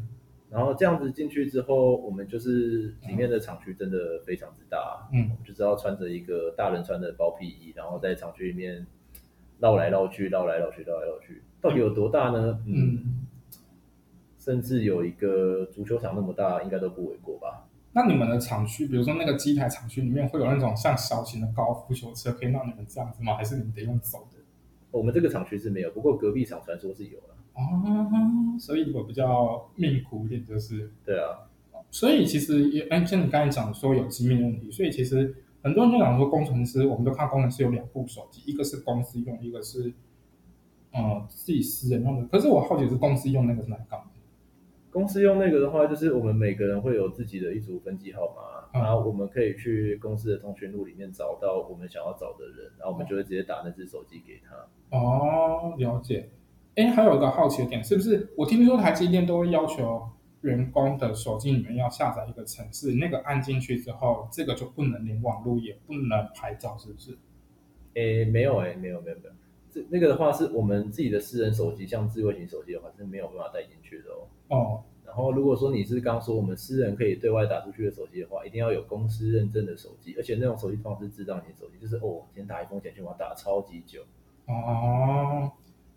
[0.49, 8.87] 然后这样子进去之后，我们就是里面的厂区真的非常之大，嗯，我们就知道穿着一个大人穿的包皮衣，然后在厂区里面。
[9.63, 12.59] 绕来绕去，绕来绕去，绕来绕去，到底有多大呢？
[12.67, 13.25] 嗯，
[14.37, 17.69] 甚至有一个足球场那么大，应该都不为过吧？
[17.93, 23.37] 那你们的厂区，比如说那个机台厂区里面，会有那种像小型的高尔夫球车，可以让你们这样子吗？
[23.37, 24.39] 还是你们得用走的？
[24.91, 27.29] 我们这个厂区是没有，不过隔壁厂传说是有的。
[27.55, 31.39] 哦，所以我比较命苦一点，就是对啊。
[31.93, 35.37] 所以其实也，哎，像你刚才讲说有机密问题，所以其实。
[35.63, 39.93] 很多人就讲说，工程师，我们都看工程师有两部手机，一个是公司用，一个是
[40.93, 42.27] 呃自己私人用的。
[42.27, 44.03] 可是我好奇是公司用那个是哪个？
[44.91, 54.99] 公司用那个的话，就是我们每个人会有自己的一组分机号码，然后我们可以去公司的通讯录里面找到我们想要找的人，然后我们就会直接打那只手机给他。
[54.99, 56.29] 哦，了解。
[56.75, 60.03] 哎，还有一个好奇的点，是不是我听说台积电都会要求？
[60.43, 67.17] 员工的手机里面要下载一个程式，那个按进去之后，这个就不能连网络，也不能拍照，是不是？
[67.95, 69.31] 诶，没有诶，没有没有没有，
[69.71, 74.27] 这那个的话是我们自己的私人手机，像智慧型手机的话是没有办法带进去的哦。
[74.49, 74.83] 哦。
[75.05, 84.03] 然后如果说你是刚说我们私人可以对外打出去的手机的话，一定要有公司认证的手机，而且那种手机通常是智障型手机，就是哦，今天打一封简讯，我要打超级久。
[84.47, 85.53] 哦。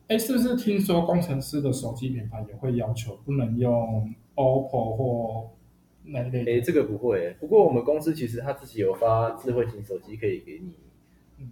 [0.08, 5.50] 哎，是不是听说工程师的手机品牌也会要求不能用？OPPO 或
[6.04, 7.36] 那类，哎，这个不会。
[7.40, 10.76] 不过我们公司其实它自己有发智慧型手机可以给你，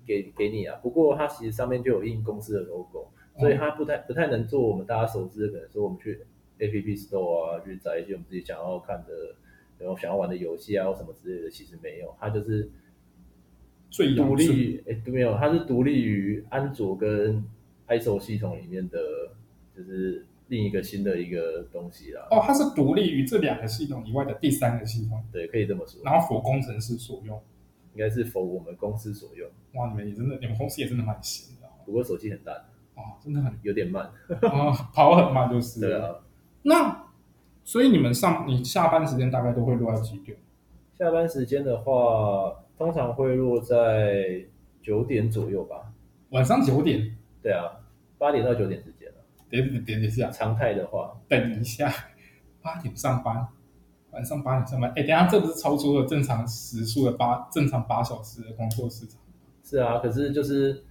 [0.05, 0.77] 给给你啊。
[0.83, 3.07] 不过它其实上面就有印公司的 logo，
[3.39, 6.19] 所以它不太不太能做我们大家熟知的，可能说我们去
[6.59, 9.35] App Store 啊，去找一些我们自己想要看的，
[9.79, 12.13] 然后想要玩的游戏啊或什么之类的，其实没有。
[12.19, 12.69] 它就是
[13.89, 17.43] 最独立，哎，没有，它是独立于安卓跟
[17.99, 18.99] iOS 系统里面的，
[19.75, 20.25] 就是。
[20.49, 22.27] 另一个新的一个东西啦。
[22.29, 25.23] 哦，它是独立于这两个系统以外的第三个系统。
[25.31, 25.99] 对，可以这么说。
[26.03, 27.41] 然后，否工程师所用，
[27.93, 29.49] 应该是否我们公司所用。
[29.73, 31.67] 哇，你们也真的，你们公司也真的蛮闲的。
[31.85, 32.51] 不过手机很大。
[32.95, 34.03] 哦，真的很有点慢。
[34.03, 35.79] 啊， 跑很慢就是。
[35.79, 36.13] 对啊。
[36.61, 37.05] 那，
[37.63, 40.37] 所以你们上你下班时间大概都会落在几点？
[40.99, 44.45] 下班时间的话，通常会落在
[44.83, 45.93] 九点左右吧。
[46.29, 47.15] 晚上九点？
[47.41, 47.79] 对啊，
[48.23, 49.11] 八点到九点之间。
[49.49, 51.93] 点点一下，常态的话，等一下，
[52.61, 53.45] 八点上班，
[54.11, 54.89] 晚上八点上班。
[54.91, 59.19] 哎，等下，这不是超出了正常时数的八正常八小时的工作时长？
[59.61, 60.83] 是啊，可是就是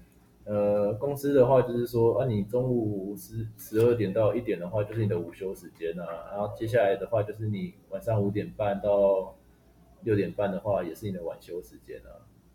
[0.45, 6.07] 呃，公司的话就是说，啊，你中午十十二点到一点的话，就是你的午休时间啊。
[6.31, 9.35] 然后接下来的话，就是你晚上五点半到
[10.03, 12.13] 六点半的话，也是你的晚休时间啊。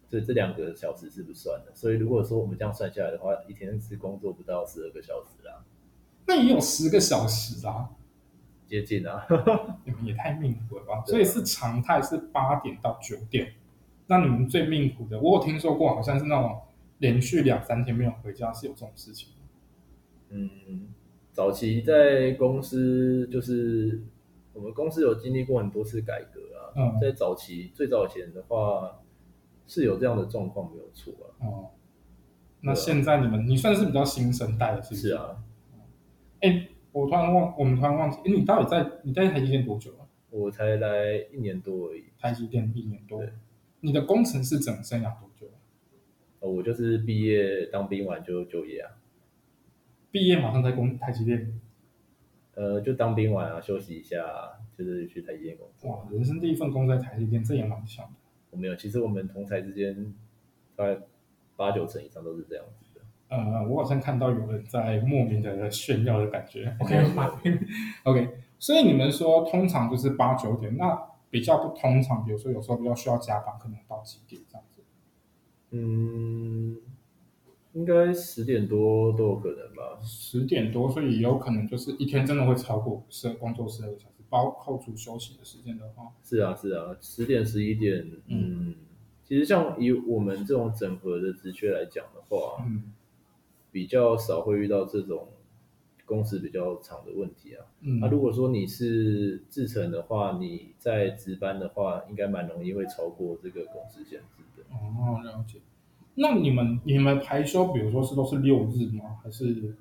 [0.09, 1.71] 所以这两个小时是不算的。
[1.75, 5.63] 所以如果说我们这样算下来的话，一天是工作不到十二个小时啦。
[6.25, 7.89] 那也有十个小时啦，
[8.65, 9.25] 接近啊，
[9.85, 11.03] 你们也太命苦了吧？
[11.05, 13.53] 所以是常态是八点到九点，
[14.07, 16.59] 那你们最命苦的，我有听说过，好像是那种
[16.97, 19.29] 连续两三天没有回家，是有这种事情。
[20.29, 20.89] 嗯，
[21.31, 24.01] 早期在公司就是
[24.51, 26.59] 我们公司有经历过很多次改革啊。
[26.75, 28.99] 嗯，在早期最早前的话
[29.67, 31.45] 是有这样的状况，没有错啊。
[31.45, 31.69] 哦，
[32.61, 35.09] 那现在你们你算是比较新生代的，是不是？
[35.09, 35.43] 是啊。
[36.41, 40.07] 哎，我突然忘，我们突然忘记，哎，你到底在你在台积电多久了？
[40.29, 42.05] 我才来一年多而已。
[42.19, 43.23] 台积电一年多。
[43.79, 45.47] 你的工程师整生涯多久？
[46.39, 48.97] 呃，我就是毕业当兵完就就业啊。
[50.11, 51.59] 毕业马上在工台积电？
[52.55, 54.17] 呃，就当兵完啊，休息一下，
[54.75, 55.91] 就是去台积电工作。
[55.91, 58.11] 哇，人生第一份工在台积电，这也蛮强的。
[58.57, 60.13] 我没有，其实我们同台之间
[60.75, 60.99] 大概
[61.55, 63.01] 八九成以上都是这样子的。
[63.29, 66.75] 呃，我好像看到有人在莫名的炫耀的感觉。
[66.79, 70.99] OK，OK， 所以你们说通常就是八九点那。
[71.29, 74.81] 比较不通常，比如说有时候比较需要加班，可能到几点这样子？
[75.71, 76.77] 嗯，
[77.73, 79.99] 应该十点多都有可能吧。
[80.01, 86.11] 十点多，所以有可能就是一天真的会超过十工作十二个小时，包扣除休息的时间的话。
[86.23, 88.75] 是啊，是啊，十点十一点，嗯，
[89.23, 92.93] 其实像以我们这种整合的职缺来讲的话，嗯，
[93.71, 95.27] 比较少会遇到这种。
[96.05, 97.65] 工时比较长的问题啊，
[97.99, 104.63] 那如果说你是制程的话，你在值班的话，应该蛮容易会超过这个工时限制的。
[104.73, 105.59] 哦，了解。
[106.15, 109.19] 那你们你们排休，比如说是都是六日吗？
[109.21, 109.75] 还是？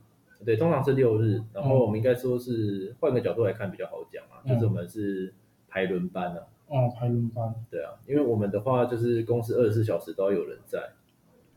[0.45, 1.43] 对，通常是六日。
[1.53, 5.35] 然后我们应该说是换个角度来看比较好讲啊，就是我们是
[5.69, 6.47] 排轮班啊。
[6.69, 7.55] 哦，排轮班。
[7.71, 10.79] 对啊，因为我们的话就是公司二十四小时都要有人在。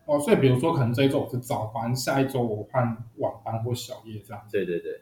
[0.05, 4.43] 哦，所以比如说，可能这一周我是早班，下一周我换晚班或小夜这样。
[4.51, 5.01] 对对对。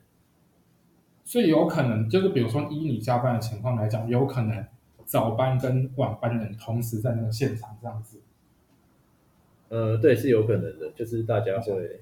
[1.24, 4.66] 所以有可能就是，比如说依你加班的情况来讲，有可能
[5.06, 8.22] 早班跟晚班人同时在那个现场这样子。
[9.70, 12.02] 呃，对，是有可能的，就是大家会。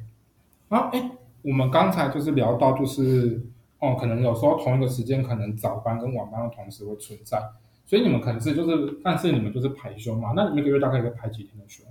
[0.69, 1.11] 啊，哎，
[1.45, 3.39] 我们刚才就是聊到，就是
[3.79, 7.39] 哦，可能有时候同一个时间，可能早班跟晚班的同时会存在，
[7.85, 10.33] 所以你们可能是就是，但是你们就是排休嘛？
[10.35, 11.83] 那你们一个月大概会排几天的休？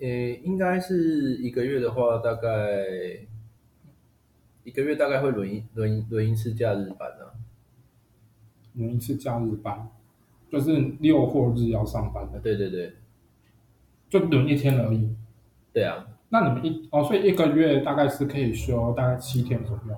[0.00, 0.08] 呃，
[0.42, 2.48] 应该是一个月的话，大概
[4.64, 7.26] 一个月大概会轮一轮轮一次假日班呢。
[8.74, 9.88] 轮一次假日班，
[10.50, 12.40] 就是六或日要上班的。
[12.40, 12.94] 对对对，
[14.10, 15.14] 就轮一天而已。
[15.72, 16.06] 对啊。
[16.30, 19.96] 那你们一哦，所以一个月大概是可以休大概七天左右。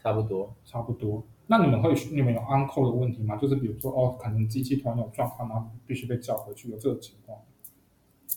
[0.00, 1.26] 差不多，差不多。
[1.48, 3.36] 那你们会你们有 uncle 的问题吗？
[3.36, 7.38] 就是比如说哦，可能机器突然有状况，然后必须被叫回去，有这种情况？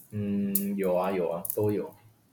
[0.10, 1.91] 嗯，有啊有啊，都有。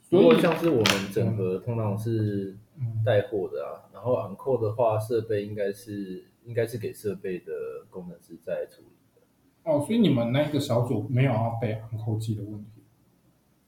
[0.08, 2.56] 如果像是我们整合通常是
[3.04, 7.52] 带货的啊，然后 on call 的话，设备应该是应该是给设备的
[7.90, 9.70] 工程师在处理的。
[9.70, 12.77] 哦，所以你们那个小组没有要备 on call 机的问题。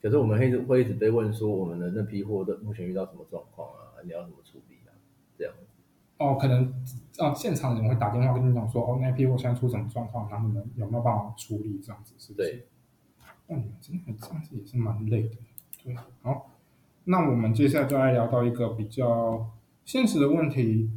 [0.00, 4.00] 可是我们会会一直被问说，我们的那批货的目前遇到什么状况啊？
[4.04, 4.90] 你要怎么处理啊？
[5.36, 5.66] 这样子。
[6.18, 6.72] 哦，可能
[7.18, 11.80] 啊，现场人会打电话跟你讲说，哦，那批货现在出什么状况，然后你们有没有办法处理？
[11.82, 12.32] 这样子是？
[12.34, 12.66] 对。
[13.46, 15.36] 那你们真的这样子也是蛮累的，
[15.82, 15.94] 对。
[16.22, 16.50] 好，
[17.04, 19.50] 那我们接下来就来聊到一个比较
[19.84, 20.90] 现实的问题，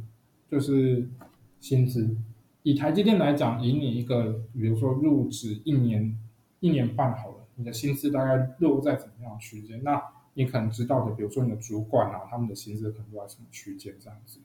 [0.48, 1.10] 就是
[1.58, 2.16] 薪资。
[2.62, 6.16] 以台积电来讲，以你一个比如说入职一年、
[6.60, 9.82] 一年半好了，你的薪资大概落在怎么样区间？
[9.82, 10.02] 那
[10.34, 14.40] 你可能知道的，比如说你的主管啊，他们的薪资可能落在什么区间这样子。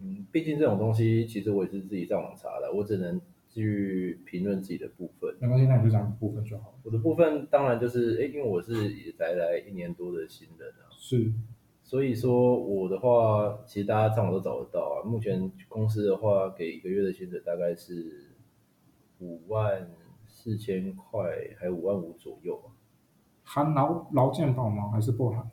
[0.00, 3.20] 嗯，毕竟这种东西，其实我也是自己上网查的，我只能。
[3.54, 6.74] 去评论自己的部分，没关系，那你就讲部分就好了。
[6.84, 11.30] 我的部分当然就是，哎，因为我是也才来一年多的新人啊，是，
[11.82, 15.04] 所以说我的话，其实大家上网都找得到啊。
[15.04, 18.30] 目前公司的话，给一个月的薪水大概是
[19.18, 19.86] 五万
[20.42, 21.22] 四千块，
[21.56, 22.74] 还有五万五左右啊。
[23.44, 24.90] 含劳劳健保吗？
[24.90, 25.48] 还是不含？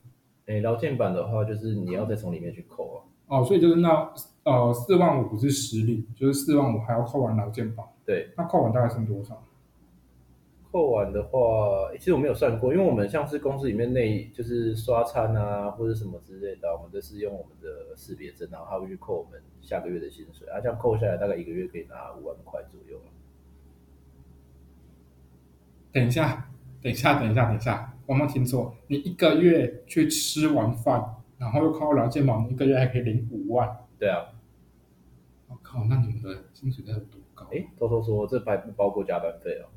[0.47, 3.05] 哎，劳健保的话，就是你要再从里面去扣啊。
[3.27, 4.11] 哦，所以就是那
[4.45, 7.93] 呃四万五不是实领，就是四万五还要扣完劳健保。
[8.03, 9.43] 对，那扣完大概剩多少？
[10.71, 22.97] 扣完的话，其实我没有算过，因为我们像是公司里面内就是刷餐啊或者什么之类的，我们都是用我们的识别证，然后他会去扣我们下个月的薪水，啊，这样扣下来大概一个月可以拿五万块左右
[25.91, 26.49] 等一下，
[26.81, 31.15] 等一下，等一下，等一下，我没有听错，你一个月去吃完饭。
[31.39, 33.69] 然后又靠劳健保，一个月还可以领五万。
[33.97, 34.25] 对啊，
[35.47, 37.47] 我靠，那你们的薪水该有多高？
[37.53, 39.71] 哎，偷偷说，这还不包括加班费哦。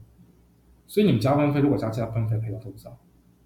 [0.89, 2.99] 所以你们加班费如果加加班费，可以到多少？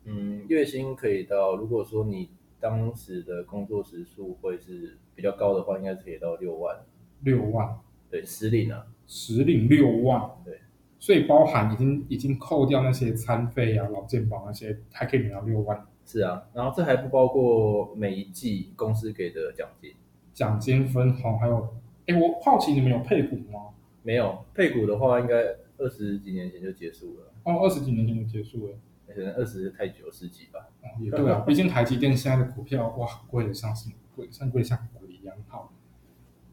[0.05, 6.75] 嗯，月薪可以到，如果说你当时的工作时数会是比较高的话，应该是可以到六万。
[7.21, 7.79] 六万？
[8.09, 10.23] 对，实领啊，实领六万。
[10.43, 10.59] 对，
[10.99, 15.87] 所以包含已经已经扣掉那些餐费啊、劳健保那些，还可以领到六万。
[16.05, 19.93] 是啊，然后这还不包括每一季公司给的奖金、
[20.33, 21.75] 奖金分红，还有，
[22.07, 23.71] 哎，我好奇你们有配股吗？
[24.05, 25.35] 没有，配股的话应该
[25.79, 27.33] 二十几年前就结束了。
[27.43, 28.75] 哦，二十几年前就结束了，
[29.09, 30.69] 可能二十太久，十几吧。
[30.83, 35.35] 哦，也对啊， 毕竟台积电现在的股票哇，贵的像什么贵，像贵像鬼一样。
[35.49, 35.73] 好，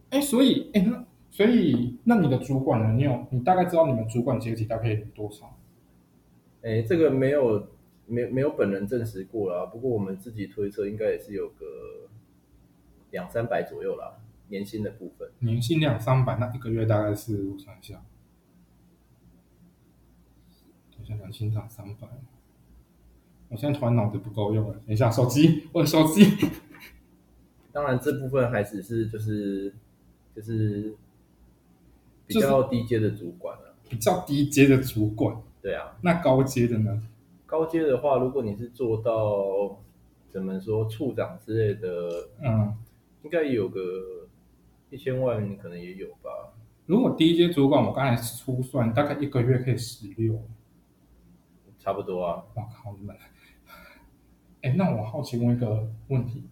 [0.10, 2.94] 哎，所以，哎，那所以，那你的主管呢？
[2.94, 5.58] 你有，你大概知道你们主管阶级大概有多少？
[6.62, 7.68] 哎，这个没有。
[8.06, 11.66] 没没有本人证实过啦，不过我们自己推测应该也是有个
[13.12, 14.18] 两三百左右啦，
[14.50, 15.32] 年薪的部分。
[15.40, 18.04] 年薪两三百，那一个月大概是我想一下，
[20.92, 22.10] 等一下两千两三百。
[23.48, 26.26] 我现在突然脑子不够用了，等一下手机，我的手机。
[27.72, 29.74] 当然这部分还只是就是
[30.36, 30.94] 就是
[32.28, 35.36] 比较低阶的主管了，比较低阶的主管。
[35.62, 37.02] 对啊，那高阶的呢？
[37.46, 39.78] 高阶的话，如果你是做到
[40.30, 42.76] 怎么说处长之类的，嗯，
[43.24, 43.80] 应该有个
[44.90, 46.54] 一千万，可能也有吧。
[46.86, 50.42] 如果低阶主管，我刚才粗算，大概一个月可以十六，
[51.80, 52.44] 差不多啊。
[52.56, 53.16] 我靠，你们！
[54.64, 56.44] 哎，那我好奇问一个问题，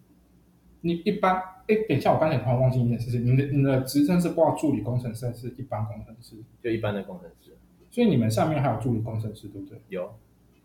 [0.80, 6.36] 你一般哎，等一下，我刚才突然忘记一件事情，你的你的职称是挂助理工程师，还是一般工程师？
[6.62, 7.56] 就一般的工程师。
[7.90, 9.78] 所以你们下面还有助理工程师，对不对？
[9.88, 10.14] 有。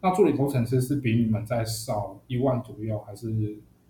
[0.01, 3.27] 那助理工程师是比你们再少一万左右，还是？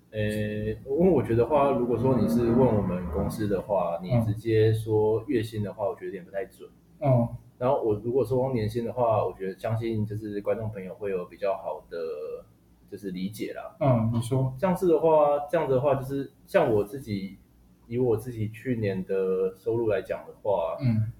[0.09, 6.69] 呃，因为我觉得话，如果说你是问我们公司的话，你直接说月薪的话，我觉得有点不太准。
[7.01, 7.27] 嗯。
[7.59, 11.97] 然后我如果说年薪的话，我觉得相信就是观众朋友会有比较好的
[12.89, 13.75] 就是理解啦。
[13.79, 17.37] 嗯，你说这样子的话，这样子的话就是像我自己
[17.87, 21.11] 以我自己去年的收入来讲的话，嗯，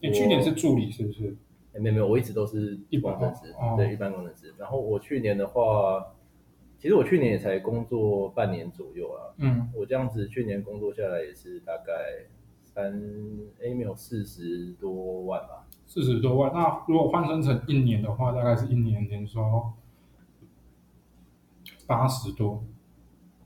[0.00, 1.36] 你去年是助理是不是？
[1.76, 4.54] 没有没有，我一直都是一般工程师，对一般工程师。
[4.56, 6.14] 然后我去年的话，
[6.78, 9.34] 其实我去年也才工作半年左右啊。
[9.38, 11.92] 嗯，我这样子去年工作下来也是大概
[12.62, 12.92] 三
[13.60, 15.66] A 没有四十多万吧。
[15.84, 19.42] 四十多万，那如果换算成一年的话，大概是一年年收
[21.86, 22.64] 八十多。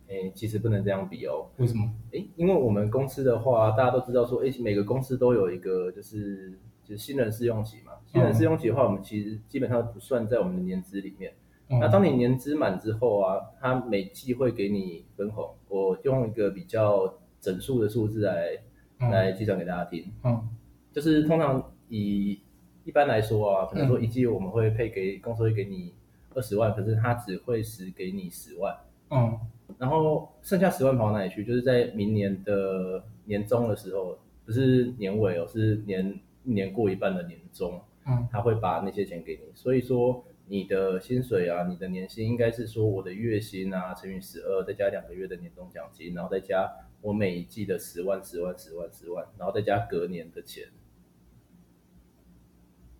[0.08, 1.46] 哎，其实不能这样比哦。
[1.58, 1.90] 为什么？
[2.12, 6.58] 哎，因为我们公司的话，大家都知道说，哎，每个公司都有一个就是。
[6.88, 11.34] 就是新人试用期嘛，新人试用期的话，我们其实基本上不算在我们的年资里面。
[11.68, 15.54] 那当你年资满之后啊，他每季会给你分红。
[15.68, 18.56] 我用一个比较整数的数字来
[19.00, 20.10] 来计算给大家听。
[20.24, 20.48] 嗯，
[20.90, 22.40] 就是通常以
[22.84, 25.92] 一般来说啊，可能说一季我们会配给公司会给你
[26.38, 28.74] 二十万，可是他只会实给你十万。
[29.10, 29.38] 嗯，
[29.76, 31.44] 然后剩下十万跑哪里去？
[31.44, 36.18] 就是在明年的年终的时候，不是年尾哦，是年。
[36.44, 46.66] 一年过一半的年终，嗯，他会把那些钱给你，所以说你的薪水啊，你的年薪应该是说我的月薪啊乘以十二，再加两个月的年终奖金，然后再加
[47.02, 50.64] 我每一季的十万、十万、十万、十万，然后再加隔年的钱。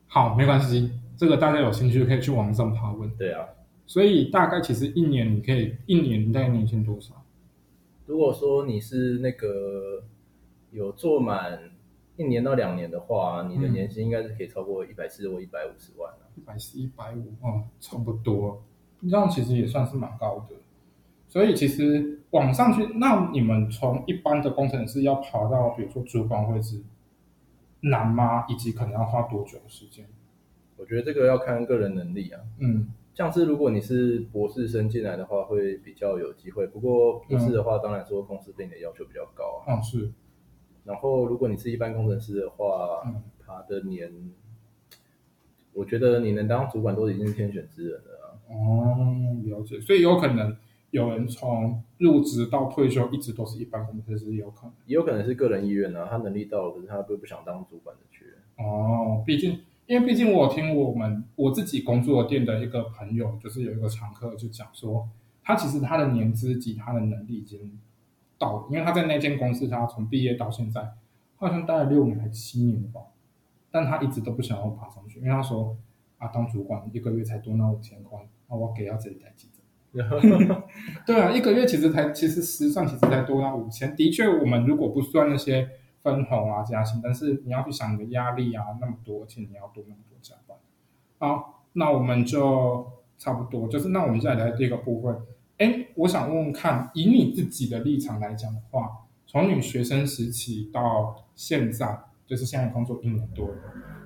[0.08, 3.08] 好，没关系，这个大家有兴趣可以去网上爬问。
[3.16, 3.46] 对啊，
[3.86, 7.14] 所以大概其实一年你可以一年大概年薪多少？
[8.06, 10.02] 如果说你是那个
[10.72, 11.70] 有做满。
[12.20, 18.60] 一年到两年的话，你的年薪应该是可以超过一百四或一百五十万一百四、一百五，哦，差不多。
[19.02, 20.56] 这样其实也算是蛮高的。
[21.28, 26.82] 所以其实往上去，那你们从一般的工程师要爬到，比如说主管位置，
[27.80, 28.44] 难吗？
[28.48, 30.06] 以及可能要花多久的时间？
[30.76, 32.40] 我觉得这个要看个人能力啊。
[32.58, 36.66] 嗯，像是如果你是博士生进来的话，会比较有机会。
[36.66, 39.74] 不过博士的话，当然说公司对你的要求比较高啊。
[39.74, 40.12] 嗯，是。
[40.84, 43.02] 然后，如果你是一般工程师的话，
[43.38, 44.10] 他的年，
[45.74, 48.40] 我觉得你能当主管都已经是天选之人了。
[48.48, 49.80] 哦，了解。
[49.80, 50.56] 所以有可能
[50.90, 58.24] 有人从入职到退休一直都是一般工程师，有可能，也有可能是个人意愿啊，他能力到了，可是他不不想当主管的缺。
[58.62, 65.08] 哦，毕竟，因为毕竟我听我们我自己工作店的一个朋友，就是有一个常客就讲说，
[65.42, 67.78] 他其实他的年资及他的能力已经。
[68.40, 70.92] 到了，因为他在那间公司，他从毕业到现在，
[71.34, 73.00] 好像待了六年还是七年吧，
[73.68, 75.76] 但他一直都不想要爬上去，因为他说
[76.18, 78.16] 啊，当主管一个月才多那五千块，
[78.48, 79.57] 那我给他这里台记者。
[81.06, 83.94] 对啊，一个月其实才，其实实际上其实才多那五千。
[83.96, 85.68] 的确，我们如果不算那些
[86.02, 90.56] 分红啊加薪，但是你要去想你的压力啊，那么多，而且你要多那么多加班。
[91.18, 92.86] 好，那我们就
[93.18, 95.16] 差不多，就是那我们现在来第一个部分。
[95.58, 98.88] 哎，我想问问看，以你自己的立场来讲的话，
[99.26, 103.54] 从你学生时期到现在，就是现在工作一年多了。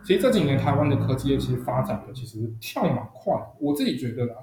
[0.03, 4.35] 其实这几年台湾的科技业其实发展的其实跳蛮快，我自己觉得啦，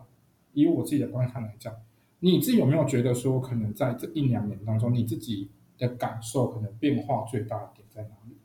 [0.54, 1.74] 以我自己的观察来讲，
[2.20, 8.38] 你自己有没有觉得说，可能在这一两年当中，你自己的感受可能变化最大的点在哪里？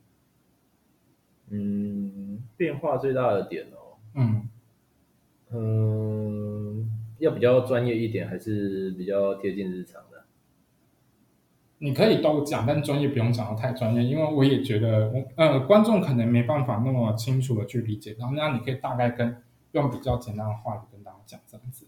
[1.49, 4.49] 嗯，变化最大的点哦，嗯
[5.51, 6.89] 嗯，
[7.19, 10.25] 要比较专业一点，还是比较贴近日常的？
[11.77, 18.15] 你可以都讲，但专业不用讲的太专业，因为我也觉得，我呃，观众可能没办法那么清楚的去理解。
[18.17, 19.43] 然后，那你可以大概跟
[19.73, 21.84] 用比较简单的话语跟大家讲这样子。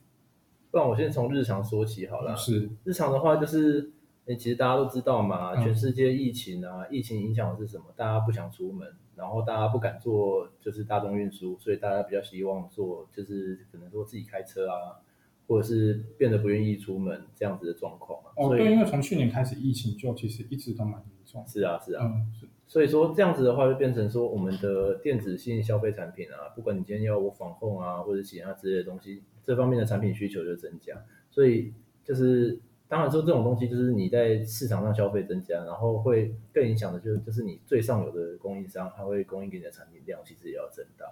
[0.71, 2.35] 不然我先从日常说起好了。
[2.35, 3.91] 是日常的话，就是，
[4.37, 7.85] 其实大家都知道嘛，全世界疫情啊，疫情影响的是什么？
[7.95, 15.01] 大家不想出门，然后大家不敢坐就是大众运输，所以大家比较希望做就是可能说自己开车啊。
[15.49, 21.41] 或者是变得不愿意出门这样子的状况哦，对，因为从去年开始疫情就其实一直都蛮严重。
[21.47, 22.45] 是啊，是啊，嗯，是。
[22.67, 30.93] 所以说这样子的话，就变成说我们的电子性消费产品啊，不管你今天要我防控啊，或者其他之类的东西，这方面的产品需求就增加。
[31.31, 31.73] 所以
[32.03, 41.05] 就是当然说这种东西就是你在市场上消费增加，然后会更影响的就是就是你最上游的供应商，他会供应给你的产品量其实也要增大。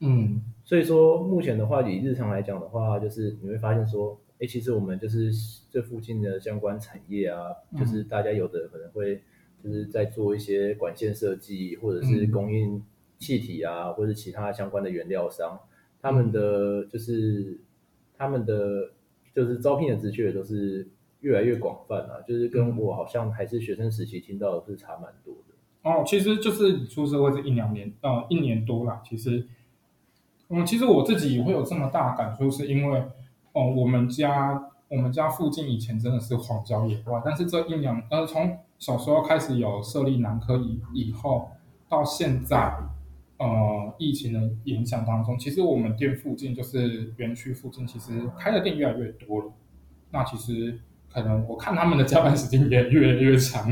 [0.00, 5.32] 嗯，所以说目前的话，以日常来讲的话，就是你会发现说，哎，其实我们就是
[5.72, 9.20] 这附近的相关产业啊，就是大家有的可能会
[9.62, 12.80] 就是在做一些管线设计，或者是供应
[13.18, 15.58] 气体啊，或者其他相关的原料商，
[16.00, 17.58] 他们的就是
[18.18, 18.90] 他们的
[19.34, 20.86] 就是招聘的职缺都是
[21.20, 25.88] 越来越广泛啊，就是跟我好像还是学生时期听到的是差蛮多的。
[25.88, 29.46] 哦，其实就是出社会这一两年，呃，一年多了，其实。
[30.50, 32.98] 嗯，其实我自己会有这么大感触，是因为，
[33.52, 41.50] 哦，我们家我们家附近以前真的是荒郊野外，但是这一两，呃，从小时候开始有设立男科以以后，
[41.86, 42.74] 到现在，
[43.38, 49.52] 呃，疫情的影响当中，其实我们店附近就是园区附近，其实开的店越来越多了。
[50.10, 50.78] 那其实
[51.12, 53.70] 可能我看他们的加班时间也越来越长，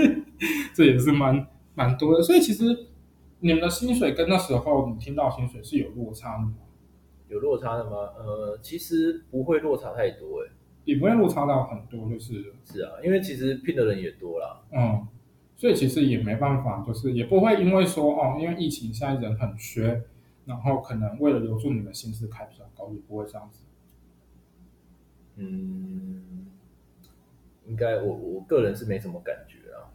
[0.74, 2.86] 这也是蛮蛮多的，所以其实。
[3.38, 6.54] 你们的薪水跟那时候你听到薪水是有落差的吗？
[7.28, 7.90] 有落差的吗？
[8.18, 10.50] 呃，其实不会落差太多，哎，
[10.86, 15.06] 也不会落差到很多，就是是啊，因为其实聘的人也多了，嗯，
[15.56, 20.02] 所以其实也没办法，就是也不会因为说哦，因为疫情现在人很缺，
[20.44, 23.62] 然后可能为了留住你们薪资开比较高，也不会这样子。
[25.36, 26.46] 嗯，
[27.66, 29.88] 应该我我个人是没什么感觉啊。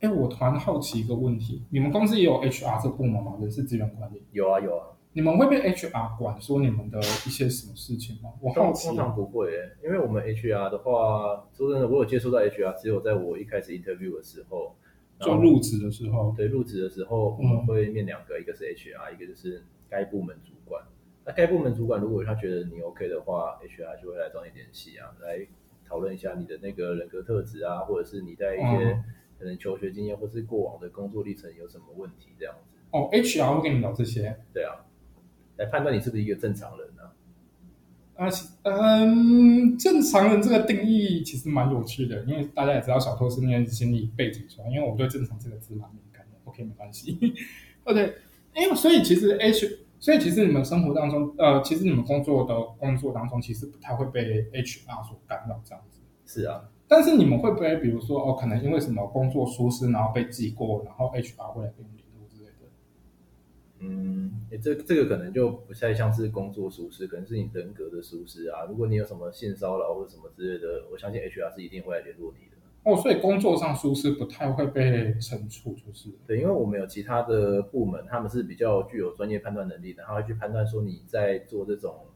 [0.00, 3.36] 哎，我突然好奇一个问题，你们公司也有 HR 这部门吗？
[3.40, 4.22] 人事资源管理？
[4.32, 4.91] 有啊有啊。
[5.14, 8.30] 你们会被 HR 管说你们的一些什么事情吗？
[8.40, 8.88] 我好奇。
[8.88, 9.52] 通常不会，
[9.84, 14.74] 因为我们 HR 的话，说真的，我有接触到 HR，只有在我一开始 interview 的时候，
[15.20, 16.34] 就入职的时候。
[16.36, 20.82] 对，入职的时候我们会面两个，一个是 HR，一个就是该部门主管。
[21.24, 25.46] 那该部门主管如果他觉得你 OK 的话，HR 就会来找你联系啊，来
[25.86, 29.02] 讨论一下你的那个人格特质啊，或者是你在一些。
[29.38, 34.86] 可能求学经验或是过往的工作历程有什么问题这样子哦，HR 会跟你聊这些，对啊，
[35.56, 37.02] 来判断你是不是一个正常人呢？
[38.14, 38.28] 啊，
[38.62, 46.38] 嗯，正常人这个定义其实蛮有趣的，因为大家也知道小偷是那些心理背景出来，因为我对正常这个字蛮敏感的。
[46.44, 47.18] OK，没关系。
[47.84, 48.14] OK，
[48.54, 56.00] 因为所以其实 H，所以其实你们生活当中，呃，其实你们工作的工作当中，其实不太会被 HR 所干扰这样子。
[56.26, 56.68] 是啊。
[56.86, 62.01] 但是你们会不会，比如说哦，可能因为什么工作疏失，然后被记过，然后 HR 会来跟你？
[63.82, 64.30] 嗯，
[64.62, 68.64] 这这个可能就不太像是工作舒适，可能是你人格的舒适啊。
[68.68, 72.56] 如果你有什么性骚扰或者什么之类的，我相信 HR 是一定会来联络你的。
[72.84, 82.06] 哦，所以工作上舒适不太会被惩处，就是对，因为我们有其他的部门，他们是比较具有专业判断能力的，他会去判断说你在做这种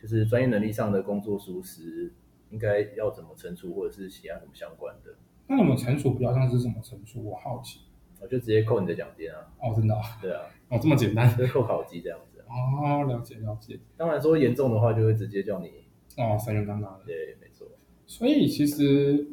[0.00, 2.12] 就是专业能力上的工作舒适。
[2.48, 5.12] 应该要怎么惩处，或者是其他什么相关的？
[5.48, 7.28] 那你们惩处比较像是什么惩处？
[7.28, 7.80] 我好奇。
[8.20, 9.36] 我就直接扣你的奖金啊！
[9.60, 9.94] 哦，真的？
[10.20, 10.42] 对啊。
[10.68, 11.36] 哦，这么简单？
[11.36, 12.42] 就扣考绩这样子。
[12.48, 13.78] 哦，了解了解。
[13.96, 15.68] 当然说严重的话，就会直接叫你
[16.16, 17.04] 哦，三元当当的。
[17.06, 17.66] 对，没错。
[18.06, 19.26] 所以其实，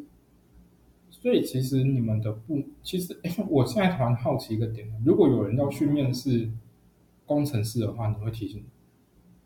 [1.10, 6.50] 所以其实你们的部，其实哎，我现在突然好奇一个点：如果有人要去面试
[7.26, 8.66] 工程师的话，你会提醒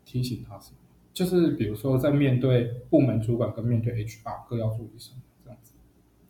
[0.04, 0.78] 提醒他什么？
[1.12, 5.74] 就是比如说，在面对部门主管跟面对 HR 各要注意什么这样子？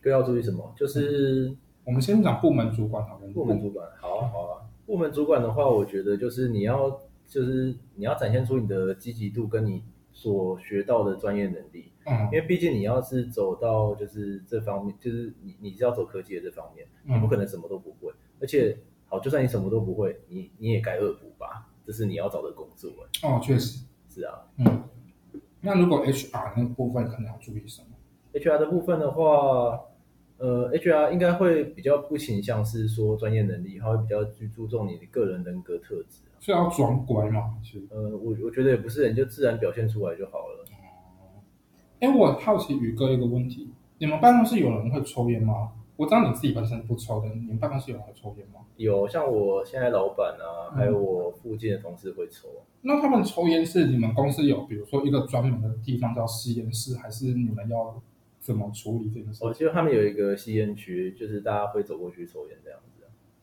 [0.00, 0.74] 各要注意什么？
[0.76, 1.54] 就是
[1.88, 4.60] 我们先讲部门主管好，部门主管好啊好啊。
[4.84, 9.82] 部门主管的话，我觉得就是你要就是你要展现出你的积极度，跟你
[10.12, 11.90] 所学到的专业能力。
[12.04, 18.12] 嗯，因为毕竟你要是走到就是这方面，就是你你是要走科技的这方面，你不可能什么都不会。
[18.38, 18.76] 而且，
[19.06, 21.70] 好，就算你什么都不会，你你也该恶补吧？
[21.86, 22.90] 这是你要找的工作。
[23.22, 24.34] 哦，确实是啊。
[24.58, 24.84] 嗯，
[25.62, 27.88] 那如果 HR 那个部分可能要注意什么
[28.34, 29.86] ？HR 的部分的话。
[30.38, 36.22] 呃，HR 应该会比较不倾向是说专业能力，他会比较去注重你的个人人格特质。
[36.38, 37.56] 是要装乖吗？
[37.62, 40.64] 是呃，我我觉得也不是，你就自然表现出来就好了。
[40.70, 41.42] 哦，
[41.98, 43.68] 哎，我好奇宇哥一个问题，
[43.98, 45.72] 你们办公室有人会抽烟吗？
[45.96, 48.60] 我知道你自己本身不抽的，你们办公室有人会抽烟吗？
[48.76, 52.48] 有，像我现在老板啊，还有我附近的同事会抽。
[52.82, 58.00] 那他们抽烟是你们公司有，比如说一个专门的地方叫实验室，还是你们要？
[58.40, 59.44] 怎么处理这件事？
[59.44, 62.84] 我记得他们有一个吸烟区，就是大家会走过去抽烟这样子。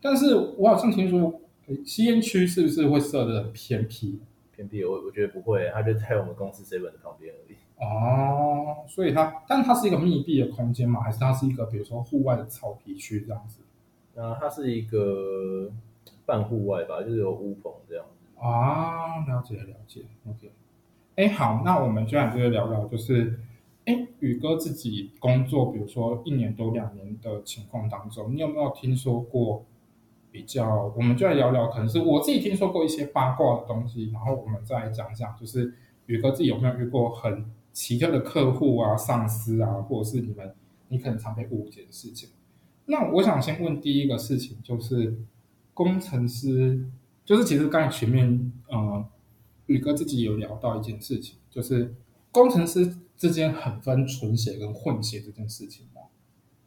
[0.01, 1.41] 但是我好像听说，
[1.83, 4.19] 吸烟区是不是会设的很偏僻？
[4.55, 7.55] 偏僻，我我觉得不会，它就在我们公司 seven 的旁边而已。
[7.77, 11.01] 哦，所以它，但它是一个密闭的空间嘛？
[11.01, 13.61] 还是它是一个比如说户外的草皮区这样子？
[14.13, 15.71] 那它是一个
[16.25, 18.39] 半户外吧，就是有屋棚这样子。
[18.39, 20.51] 啊，了解了解，OK。
[21.15, 23.39] 哎，好，那我们接下来就聊聊，就是。
[23.85, 29.63] 哎，宇哥自己工作，比如说一年多两年的情况当中，你有没有听说过
[30.31, 30.91] 比较？
[30.97, 35.71] 我们就来聊聊，可能是我自己听说过一些八卦的东西，然后我们再来讲讲，就是
[36.07, 40.55] 宇哥自己有没有遇过很奇特的客户啊、上司啊，或者是你们
[40.87, 42.29] 你可能常被误解的事情？
[42.87, 45.15] 那我想先问第一个事情，就是
[45.75, 46.83] 工程师，
[47.23, 49.05] 就是其实刚才前面，呃，
[49.67, 51.93] 宇哥自己有聊到一件事情，就是
[52.31, 52.97] 工程师。
[53.17, 56.01] 之间很分纯血跟混血这件事情吗？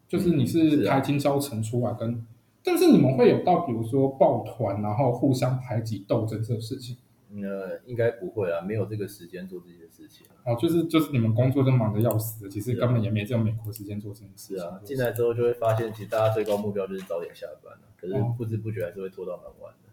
[0.08, 2.26] 就是你是台青教成出来跟，
[2.64, 6.96] 但是你们会有到比如说抱团然后互相排挤斗争这个事情？
[7.30, 10.26] 呃，应该不会啊，没有这个时间做这些事情。
[10.44, 14.56] 哦，就是就是你们工作都忙得要死，其实根本也没这种美国时间做这件事。
[14.56, 19.90] 是啊，进来之后就会发现，其实大家最高目标就是早点下班了，可是不知不觉还是会拖到很晚的。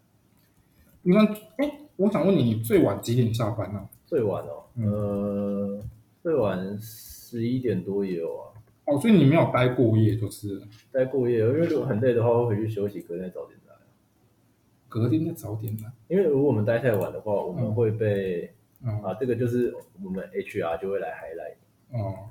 [1.02, 1.26] 你们，
[1.58, 3.86] 哎，我想问你，你最晚几点下班呢？
[4.06, 5.82] 最晚哦，呃。
[6.26, 8.50] 最晚十一点多也有啊。
[8.86, 10.60] 哦，所以你没有待过夜就是？
[10.90, 13.74] 待过夜，因为如果很累的话，会回去休息，隔天早点来。
[14.88, 15.92] 隔天再早点来？
[16.08, 18.52] 因为如果我们待太晚的话，我们会被
[18.82, 19.72] 啊，这个就是
[20.02, 21.56] 我们 HR 就会来海来。
[21.96, 22.30] 哦，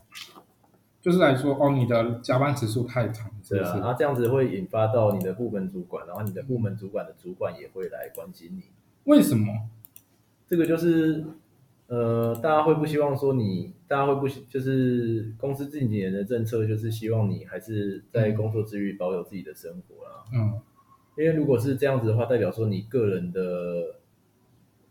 [1.02, 8.64] 就是来说哦，你的加班时数太长，对啊，然后这样子会引发到你的部门主管，然后你的部门主管的主管也会来关心你。
[9.06, 9.54] 为什么？
[10.50, 11.24] 这个就是。
[11.88, 20.26] 呃，大家会不希望说你，大家会不希就是公司近几年的政策就是希望你还是在工作之余保有自己的生活啦。
[20.34, 20.60] 嗯，
[21.18, 24.00] 因为如果是这样子的话，代表说你个人的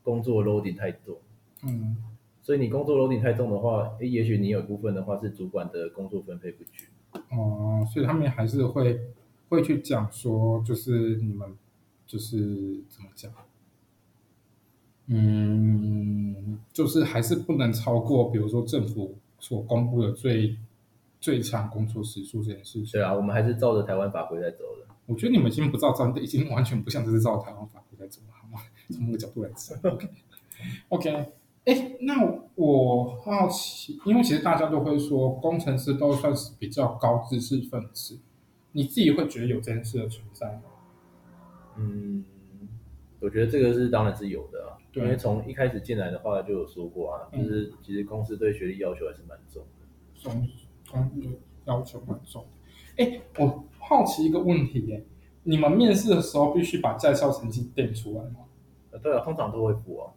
[0.03, 1.19] 工作 loading 太重。
[1.65, 1.97] 嗯，
[2.41, 6.87] 所以你工作 loading 太重的话，诶，也许你有一部分的话是主管的工作分配不均。
[7.31, 9.01] 哦，所以他们还是会
[9.49, 11.57] 会去讲说，就是你们
[12.07, 12.37] 就是
[12.89, 13.33] 怎么讲？
[15.07, 20.57] 嗯，就是还是不能超过，比如说政府所公布的最
[21.21, 22.93] 最长工作时数这件事情。
[22.93, 24.87] 对啊，我们还是照着台湾法规在走的。
[25.07, 28.61] 我觉得你们已经不照这样，已经完全不像这是照台湾法规在走了，好吗？
[28.91, 29.79] 从那个角度来讲
[30.89, 31.33] ，OK，OK。
[31.65, 32.23] 哎，那
[32.57, 38.19] 我好奇，因为其实大家都会说工程师都算是比较高知识分子，
[38.73, 40.63] 你自己会觉得有这件事的存在吗？
[41.77, 42.23] 嗯，
[43.21, 44.73] 我觉得这个是当然是有的。
[44.95, 50.49] 因为从一开始进来的话就有说过啊，就是其实公司对学历要求还是蛮重的，重
[50.85, 51.35] 重
[51.65, 52.45] 要求蛮重。
[52.97, 55.05] 哎，我好奇一个问题耶，
[55.43, 58.37] 你们面试的时候必须把在校成绩垫出来吗？
[58.93, 60.13] 呃，对啊，通常都会补啊。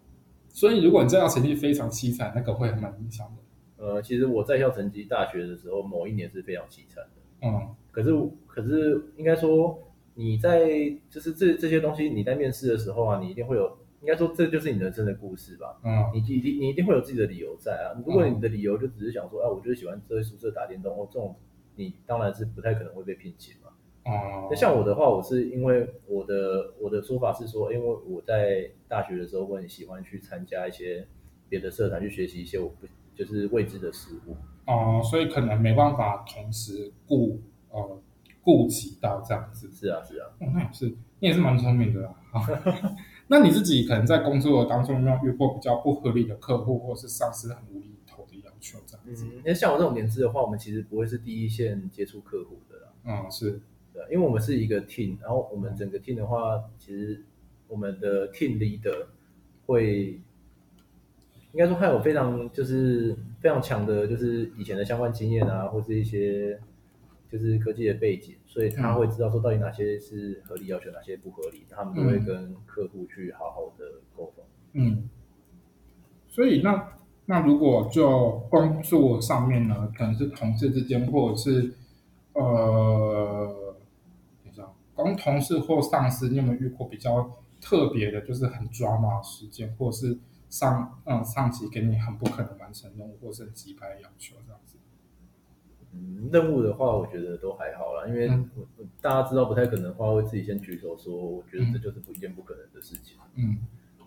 [0.49, 3.83] 所以如果你在校成绩非常凄惨，那个会蛮影响的。
[3.83, 7.47] 呃，其实我在校成绩大学的时候某一年是非常凄惨的。
[7.47, 8.11] 嗯，可是
[8.45, 9.75] 可是应该说
[10.17, 10.67] 你在
[11.09, 13.77] 就是这这些东西你在面试的时候啊，你一定会有。
[13.99, 15.75] 应该说，这就是你人生的故事吧。
[15.83, 17.97] 嗯，你一定你一定会有自己的理由在啊。
[18.05, 21.35] 如果你的理由就只是想说，啊，我就是喜欢在宿舍打电动，哦，这种
[21.75, 23.69] 你当然是不太可能会被聘请嘛。
[24.05, 31.07] 哦，那像我的话，我是因为我的我的说法是说，因为我在大学的时候，我很喜欢去参加一些
[31.49, 34.37] 别的社团，去学习一些我不就是未知的事物。
[34.67, 37.41] 哦，所以可能没办法同时顾
[37.71, 37.99] 呃
[38.47, 39.69] 顾及到这样子。
[39.69, 40.29] 是啊，是啊。
[40.39, 40.85] 哦，那也是，
[41.19, 42.15] 你也是蛮聪明的啦。
[43.27, 49.25] 那你自己可能在工作当中有没有遇过比较不合理的客户，或是上司很无厘头的要求这样子？
[49.25, 52.93] 嗯，那像我这种年资的话，我们其实不会是第一线接触客户的啦。
[53.03, 53.59] 嗯，是，
[53.93, 57.25] 对，因为我们是一个 team，然后我们整个 team 的话，其实
[57.67, 59.07] 我们的 team leader
[59.65, 60.21] 会
[61.51, 66.57] 应该说还有非常就是非常强的，就是以前的相关经验啊，或是一些
[67.31, 74.45] 就是科技的背景，所以他会知道说到底哪些是合理要求，哪些不合理，他们都会跟客户去好好的沟通。
[74.73, 75.09] 嗯，
[76.29, 76.93] 所以那
[77.25, 81.73] 那如果就工作上面呢，可能是同事之间，或者是
[82.33, 83.75] 呃，
[84.43, 90.17] 等一下，跟同事或上司，你有没有遇过比较特别的，就是很抓马时间，或者是
[90.49, 94.76] 上嗯上级给你很不可能完成任务，或是很急迫要求这样子？
[95.93, 98.27] 嗯，任务的话，我觉得都还好啦，因为
[99.01, 103.17] 大家知道不太可能的话，会自己先举手说，我觉得这就是不一件不可能的事情。
[103.35, 103.57] 嗯。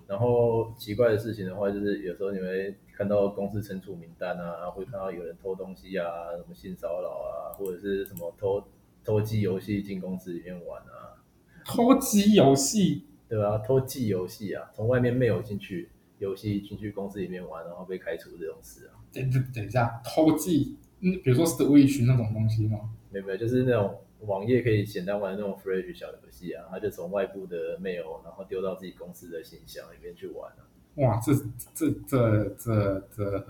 [0.07, 8.61] 然后奇怪的事情的话，就是有时候你会看到公司惩处名单啊，会看到有人偷东西啊，什么性骚扰啊，或者是什么偷
[9.05, 11.23] 偷机游戏进公司里面玩啊。
[11.65, 13.05] 偷机游戏？
[13.29, 18.99] 对啊，偷机游戏啊，从外面没有进去游戏进去公司里面玩，然后被开除这种事啊。
[19.13, 20.77] 等等等一下，偷机？
[21.01, 22.91] 嗯，比如说 Switch 那种东西吗？
[23.11, 23.99] 没有没有，就是那种。
[24.27, 30.69] 网页可以简单玩那种 Flash 小游戏啊，他就从外部的 mail，然后丢到自己公司的信箱里面去玩啊。
[30.97, 31.33] 哇，这
[31.75, 33.47] 这这这这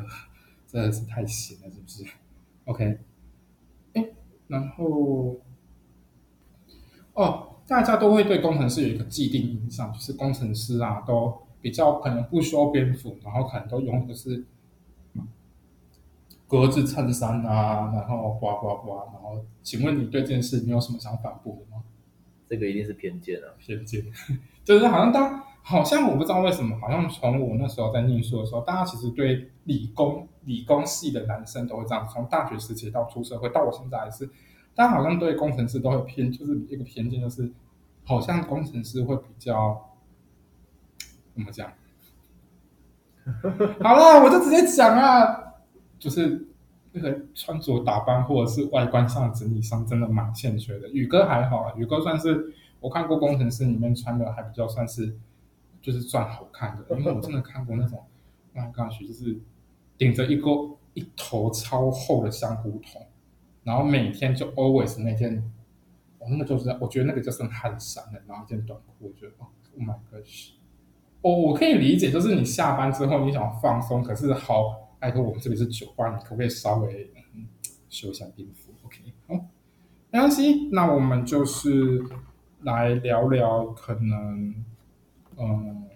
[0.68, 2.04] 真的是太闲了，是不是
[2.66, 2.98] ？OK，
[3.94, 4.10] 哎，
[4.46, 5.40] 然后
[7.14, 14.44] 哦，大家都会对工程师有一个既定印象，就是工程师啊，都比较可能不修边幅，然后可能都用的是。
[16.50, 21.84] 格子衬衫啊，然后呱呱呱，然后，请问你对这件事你有什么想反驳的吗？
[22.48, 24.04] 这个一定是偏见啊，偏见，
[24.64, 34.26] 就是好像当好像我不知道为什么，好像从我那时候在念书的时候，大家其实对理工理工系的男生都会这样，从大学时期到出社会，到我现在还是，
[34.74, 37.48] 大家好像对工程师都会偏，就是一个偏见，就是
[38.02, 39.88] 好像工程师会比较
[41.32, 41.72] 怎么讲？
[43.80, 45.46] 好了，我就直接讲啊。
[46.00, 46.48] 就是
[46.92, 50.88] 那个穿着打扮或者是外观上整体上真的蛮欠缺的。
[50.88, 55.14] 宇哥还好啊，宇哥算是我看过工程师里面穿的还比较算是
[55.82, 58.02] 就是算好看的， 因为我真的看过那种
[58.54, 59.38] ，My gosh，就是
[59.98, 60.50] 顶着一个
[60.94, 63.06] 一头超厚的香菇头，
[63.62, 65.52] 然后每天就 always 那件，
[66.18, 69.46] 我那个就是我觉得那个就是汗衫的，然后一件短裤，我觉得哦
[69.78, 70.52] ，My gosh，
[71.20, 74.88] 哦，我可以理解，就是你下班之后你想放松，可是好。
[75.00, 77.10] 拜托，我们这里是酒吧，你可不可以稍微
[77.88, 79.34] 修一下兵符？OK，好，
[80.10, 80.68] 没关系。
[80.72, 82.04] 那我们就是
[82.64, 84.54] 来聊聊，可能，
[85.38, 85.86] 嗯，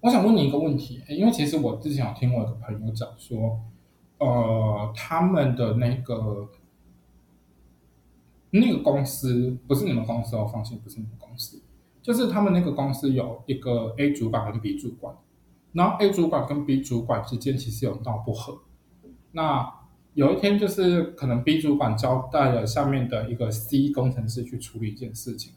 [0.00, 3.58] 我想问你一个问题，因为其实我之前有听我的朋友讲说，
[4.18, 6.46] 呃，他们的那个
[8.50, 11.62] 那个公司不是你们公司哦，放心，不是你们公司，
[12.02, 15.16] 就是他们那个公司有一个 A 主管跟 B 主管。
[15.72, 18.58] 然后 A 主管跟 B 主管之间其实有闹不和。
[19.32, 19.72] 那
[20.14, 25.52] 有一天就是可能 B 主管交代了下面的一个 C 工程师去处理一件事情，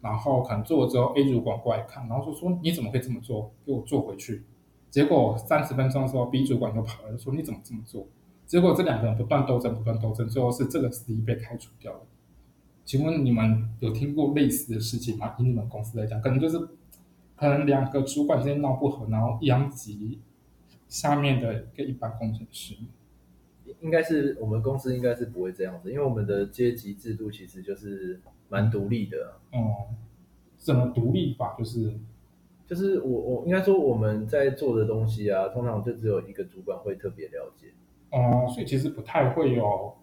[0.00, 3.52] 然后可能做了之后 A 主管过来看，然后就说你怎么可以这么做？
[3.64, 4.44] 给我做回去。
[4.90, 8.08] 结果三十分钟的时候，B 主管又跑来说你怎么这么做？
[8.46, 12.00] 结果这两个人不断斗争，不断斗争，最后是这个 C 被开除掉了。
[12.84, 15.34] 请问你们有听过类似的事情吗？
[15.38, 16.68] 以你们公司来讲，可能就是。
[17.36, 20.20] 可能两个主管之间闹不和，然后殃及
[20.88, 22.76] 下面的一个一般工程师。
[23.80, 29.34] 应该是我们公司应该是不会这样子，因为我们的阶级制度其实就是蛮独立的。
[29.52, 29.88] 哦，
[30.56, 31.54] 怎么独立法？
[31.58, 31.92] 就是
[32.66, 37.68] 就是我我应该说我们在做的东西啊，通常就只有一个主管会特别了解。
[38.10, 39.96] 哦，所以其实不太会有，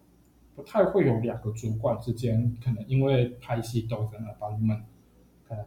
[0.56, 4.78] 不太会有两个主管之间可能因为拍戏斗争而把你们。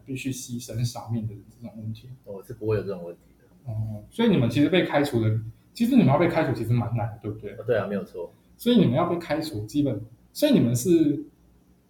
[0.04, 3.72] 必须牺牲上面的这种问题，我是不会有这种问题的。
[3.72, 5.40] 哦，所以你们其实被开除的，
[5.72, 7.56] 其实你们要被开除其实蛮难的，对不对？
[7.66, 8.32] 对啊，没有错。
[8.56, 10.00] 所以你们要被开除，基本，
[10.32, 11.24] 所以你们是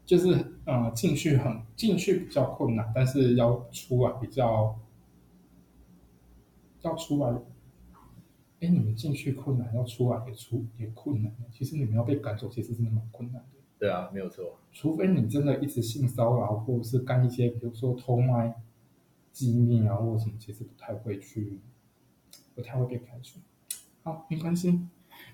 [0.06, 0.34] 就是
[0.64, 4.78] 呃进去很进去比较困难，但是要出来比较
[6.82, 7.30] 要出来，
[8.60, 11.32] 哎，你们进去困难，要出来也出也困难。
[11.52, 13.53] 其实你们要被赶走，其实真的蛮困难的。
[13.84, 14.56] 对啊，没有错。
[14.72, 18.62] 除非你真的一直性骚扰，或者是干一些，比如说偷卖
[19.30, 21.60] 机密啊，或者什么，其实不太会去，
[22.54, 23.40] 不太会被开除。
[24.02, 24.80] 好，没关系。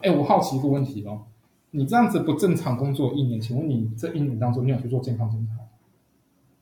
[0.01, 1.27] 哎，我好奇一个问题哦，
[1.71, 5.55] 你这样子不正常工作一年，请问你这一年当中，你有去做健康检查？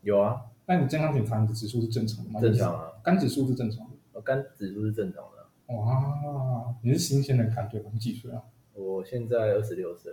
[0.03, 0.43] 有啊。
[0.67, 2.39] 那你健康检查你的指数是正常的吗？
[2.39, 2.93] 正常啊。
[3.03, 3.97] 肝指数是正常的。
[4.13, 5.75] 呃，肝指数是正常的。
[5.75, 7.89] 哇，你是新鲜的肝对吧？
[7.95, 8.43] 你几岁啊？
[8.75, 10.13] 我现在二十六岁。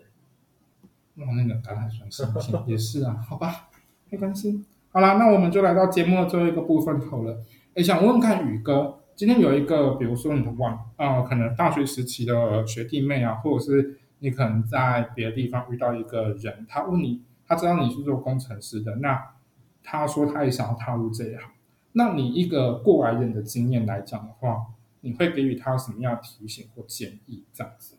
[1.18, 3.70] 哇，那个橄榄算新鲜，也是啊， 好吧，
[4.10, 4.66] 没关系。
[4.92, 7.44] 好了，那我们就来到节目的最后一个部分好了。
[7.74, 19.34] 哎，想问看宇哥，今天有一个，比如说你的网，呃，可能大学时期的学弟妹啊，或者是你可能在别的地方遇到一个人，他问你，他知道你是做工程师的，那
[19.84, 21.50] 他说他也想要踏入这一行，
[21.94, 24.66] 那你一个过来人的经验来讲的话，
[25.02, 27.44] 你会给予他什么样的提醒或建议？
[27.54, 27.95] 这样子？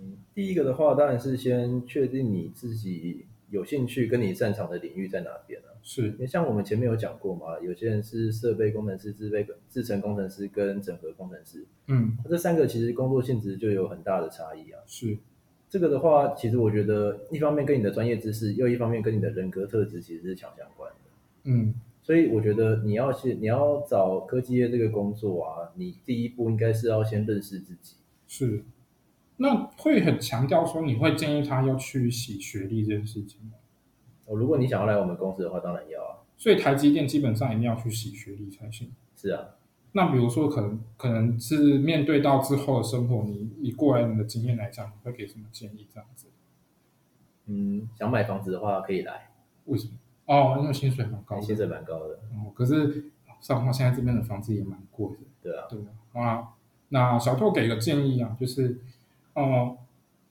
[0.00, 5.70] 嗯，第一个的话，当然是先确定你自己有兴趣跟你擅长的领域在哪边啊。
[5.82, 14.80] 是，因为像我们前面有讲过嘛，有些人是设备工程师、制备制程工程师跟整合工程师，嗯，这三个其实工作性质就有很大的差异啊。
[14.86, 15.16] 是，
[15.70, 20.96] 这个的话，其实我觉得一方面跟你的专业知识，又一方面跟你的人格特质其实是强相关的。
[21.44, 27.96] 嗯，所以我觉得你要是你要找科技业这个工作啊，你第一步应该是要先认识自己。
[28.26, 28.62] 是，
[29.38, 33.52] 那会很强调说，你会建议他要去洗学历这件事情吗？
[34.26, 36.18] 哦，如果你想要来我们公司的话，当然要啊。
[36.36, 38.92] 所以台积电基本上一定要去洗学历才行。
[39.16, 39.54] 是啊。
[39.92, 45.86] 那比如说，可能可能是面对到之后的生活，你以过来人的经验来讲，你会给什么建议？
[45.92, 46.28] 这样子？
[47.46, 49.30] 嗯，想买房子的话可以来。
[49.64, 49.92] 为什么？
[50.26, 51.40] 哦，因为薪水蛮高。
[51.40, 52.14] 薪水蛮高的。
[52.34, 53.10] 哦，可是
[53.40, 55.22] 上话现在这边的房子也蛮贵的。
[55.42, 55.66] 对啊。
[55.70, 56.22] 对啊。
[56.22, 56.48] 啊，
[56.90, 58.78] 那小兔给个建议啊，就是，
[59.42, 59.78] 哦。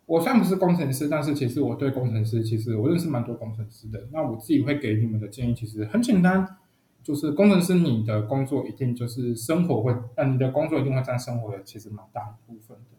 [0.06, 4.08] 我虽然不是工程师，但是其实我对工程师，其实我认识蛮多工程师的。
[4.14, 6.58] 那我自己会给你们的建议，其实很简单，
[7.04, 12.98] 就是工程师你的工作一定就是生活会，呃，你的工作一定会占生活的其实蛮大一部分的。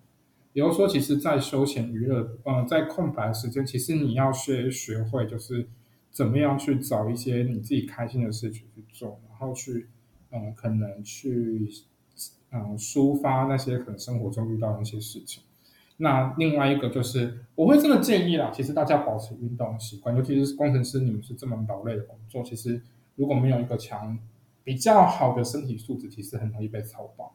[0.52, 5.68] 比如说，其实，在休闲娱乐，呃，在空白时间，其实你要学学会，就是
[6.10, 9.88] 怎么样去找一些你自己开心的事情去做，然后去，
[10.30, 11.70] 嗯，可能去，
[12.50, 15.42] 嗯，抒发那些可能生活中遇到的一些事情。
[16.00, 22.80] 那另外一个就是，我会真的建议啦，其实大家保持运动习惯，尤其是工程师，你们是这么劳累的工作，其实
[23.16, 24.16] 如果没有一个强、
[24.62, 27.34] 比较好的身体素质，其实很容易被操爆。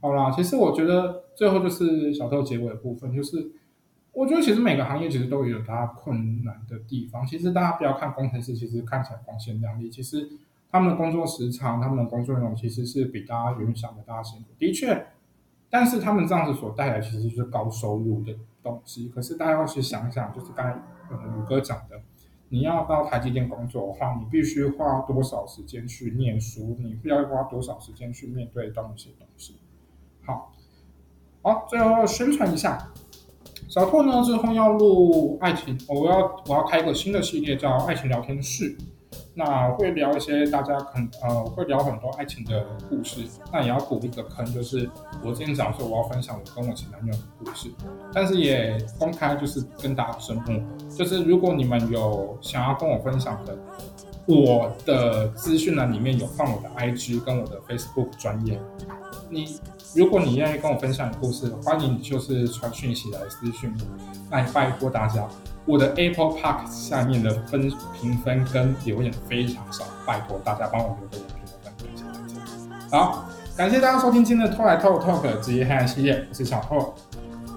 [0.00, 3.52] 好啦，其实我觉得最后就是小偷结尾的部分，就是
[4.12, 7.24] 我觉得其实每个行业其实都有它困难的地方。
[7.24, 10.28] 其实大家不要看工程师，其实看起来光鲜亮丽，其实
[10.68, 14.46] 他们的工作时长、他们的工作内容其实是比大家原想的大家辛苦。
[14.58, 15.06] 的确。
[15.74, 19.08] 但是他们这样子所带来其实就是高收入的东西。
[19.08, 20.72] 可是大家要去想想，就是刚才
[21.36, 22.00] 五哥讲的，
[22.48, 26.76] 你要到台积电工作的话，你必须花多少时间去念书？
[26.78, 29.56] 你必要花多少时间去面对到那些东西？
[30.24, 30.52] 好，
[31.42, 32.92] 好，最后宣传一下，
[33.68, 38.76] 小拓呢之后要录爱情，我要我要开一个新的系列叫爱情聊天室。
[39.34, 44.88] 那会聊一些大家可能呃会聊很多爱情的故事，那也要补一个坑，就是
[45.24, 47.68] 我今天早上说我要分享我跟我前男友的故事，
[48.12, 50.52] 但是也公开就是跟大家宣布，
[50.88, 53.58] 就是如果你们有想要跟我分享的，
[54.26, 58.58] 我的资讯栏里面有放我的 IG 跟我的 Facebook 专业，
[59.28, 59.60] 你
[59.94, 63.84] 如果你愿意跟我分享的故事，欢迎你就是传讯息来私讯我，
[64.30, 65.26] 那也拜托大家。
[65.66, 67.70] 我的 Apple Park 下面的分
[68.00, 71.72] 评分跟留言非常少，拜托大家帮我留个言评分，
[72.28, 72.98] 谢谢大家。
[72.98, 73.24] 好，
[73.56, 76.94] 感谢大家收听今天的 Talk 来 Talk Talk 职业黑暗系列，我是小拓，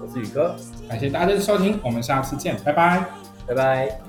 [0.02, 0.54] 我是宇哥，
[0.88, 3.04] 感谢大家的收听，我们下次见，拜拜，
[3.46, 4.07] 拜拜。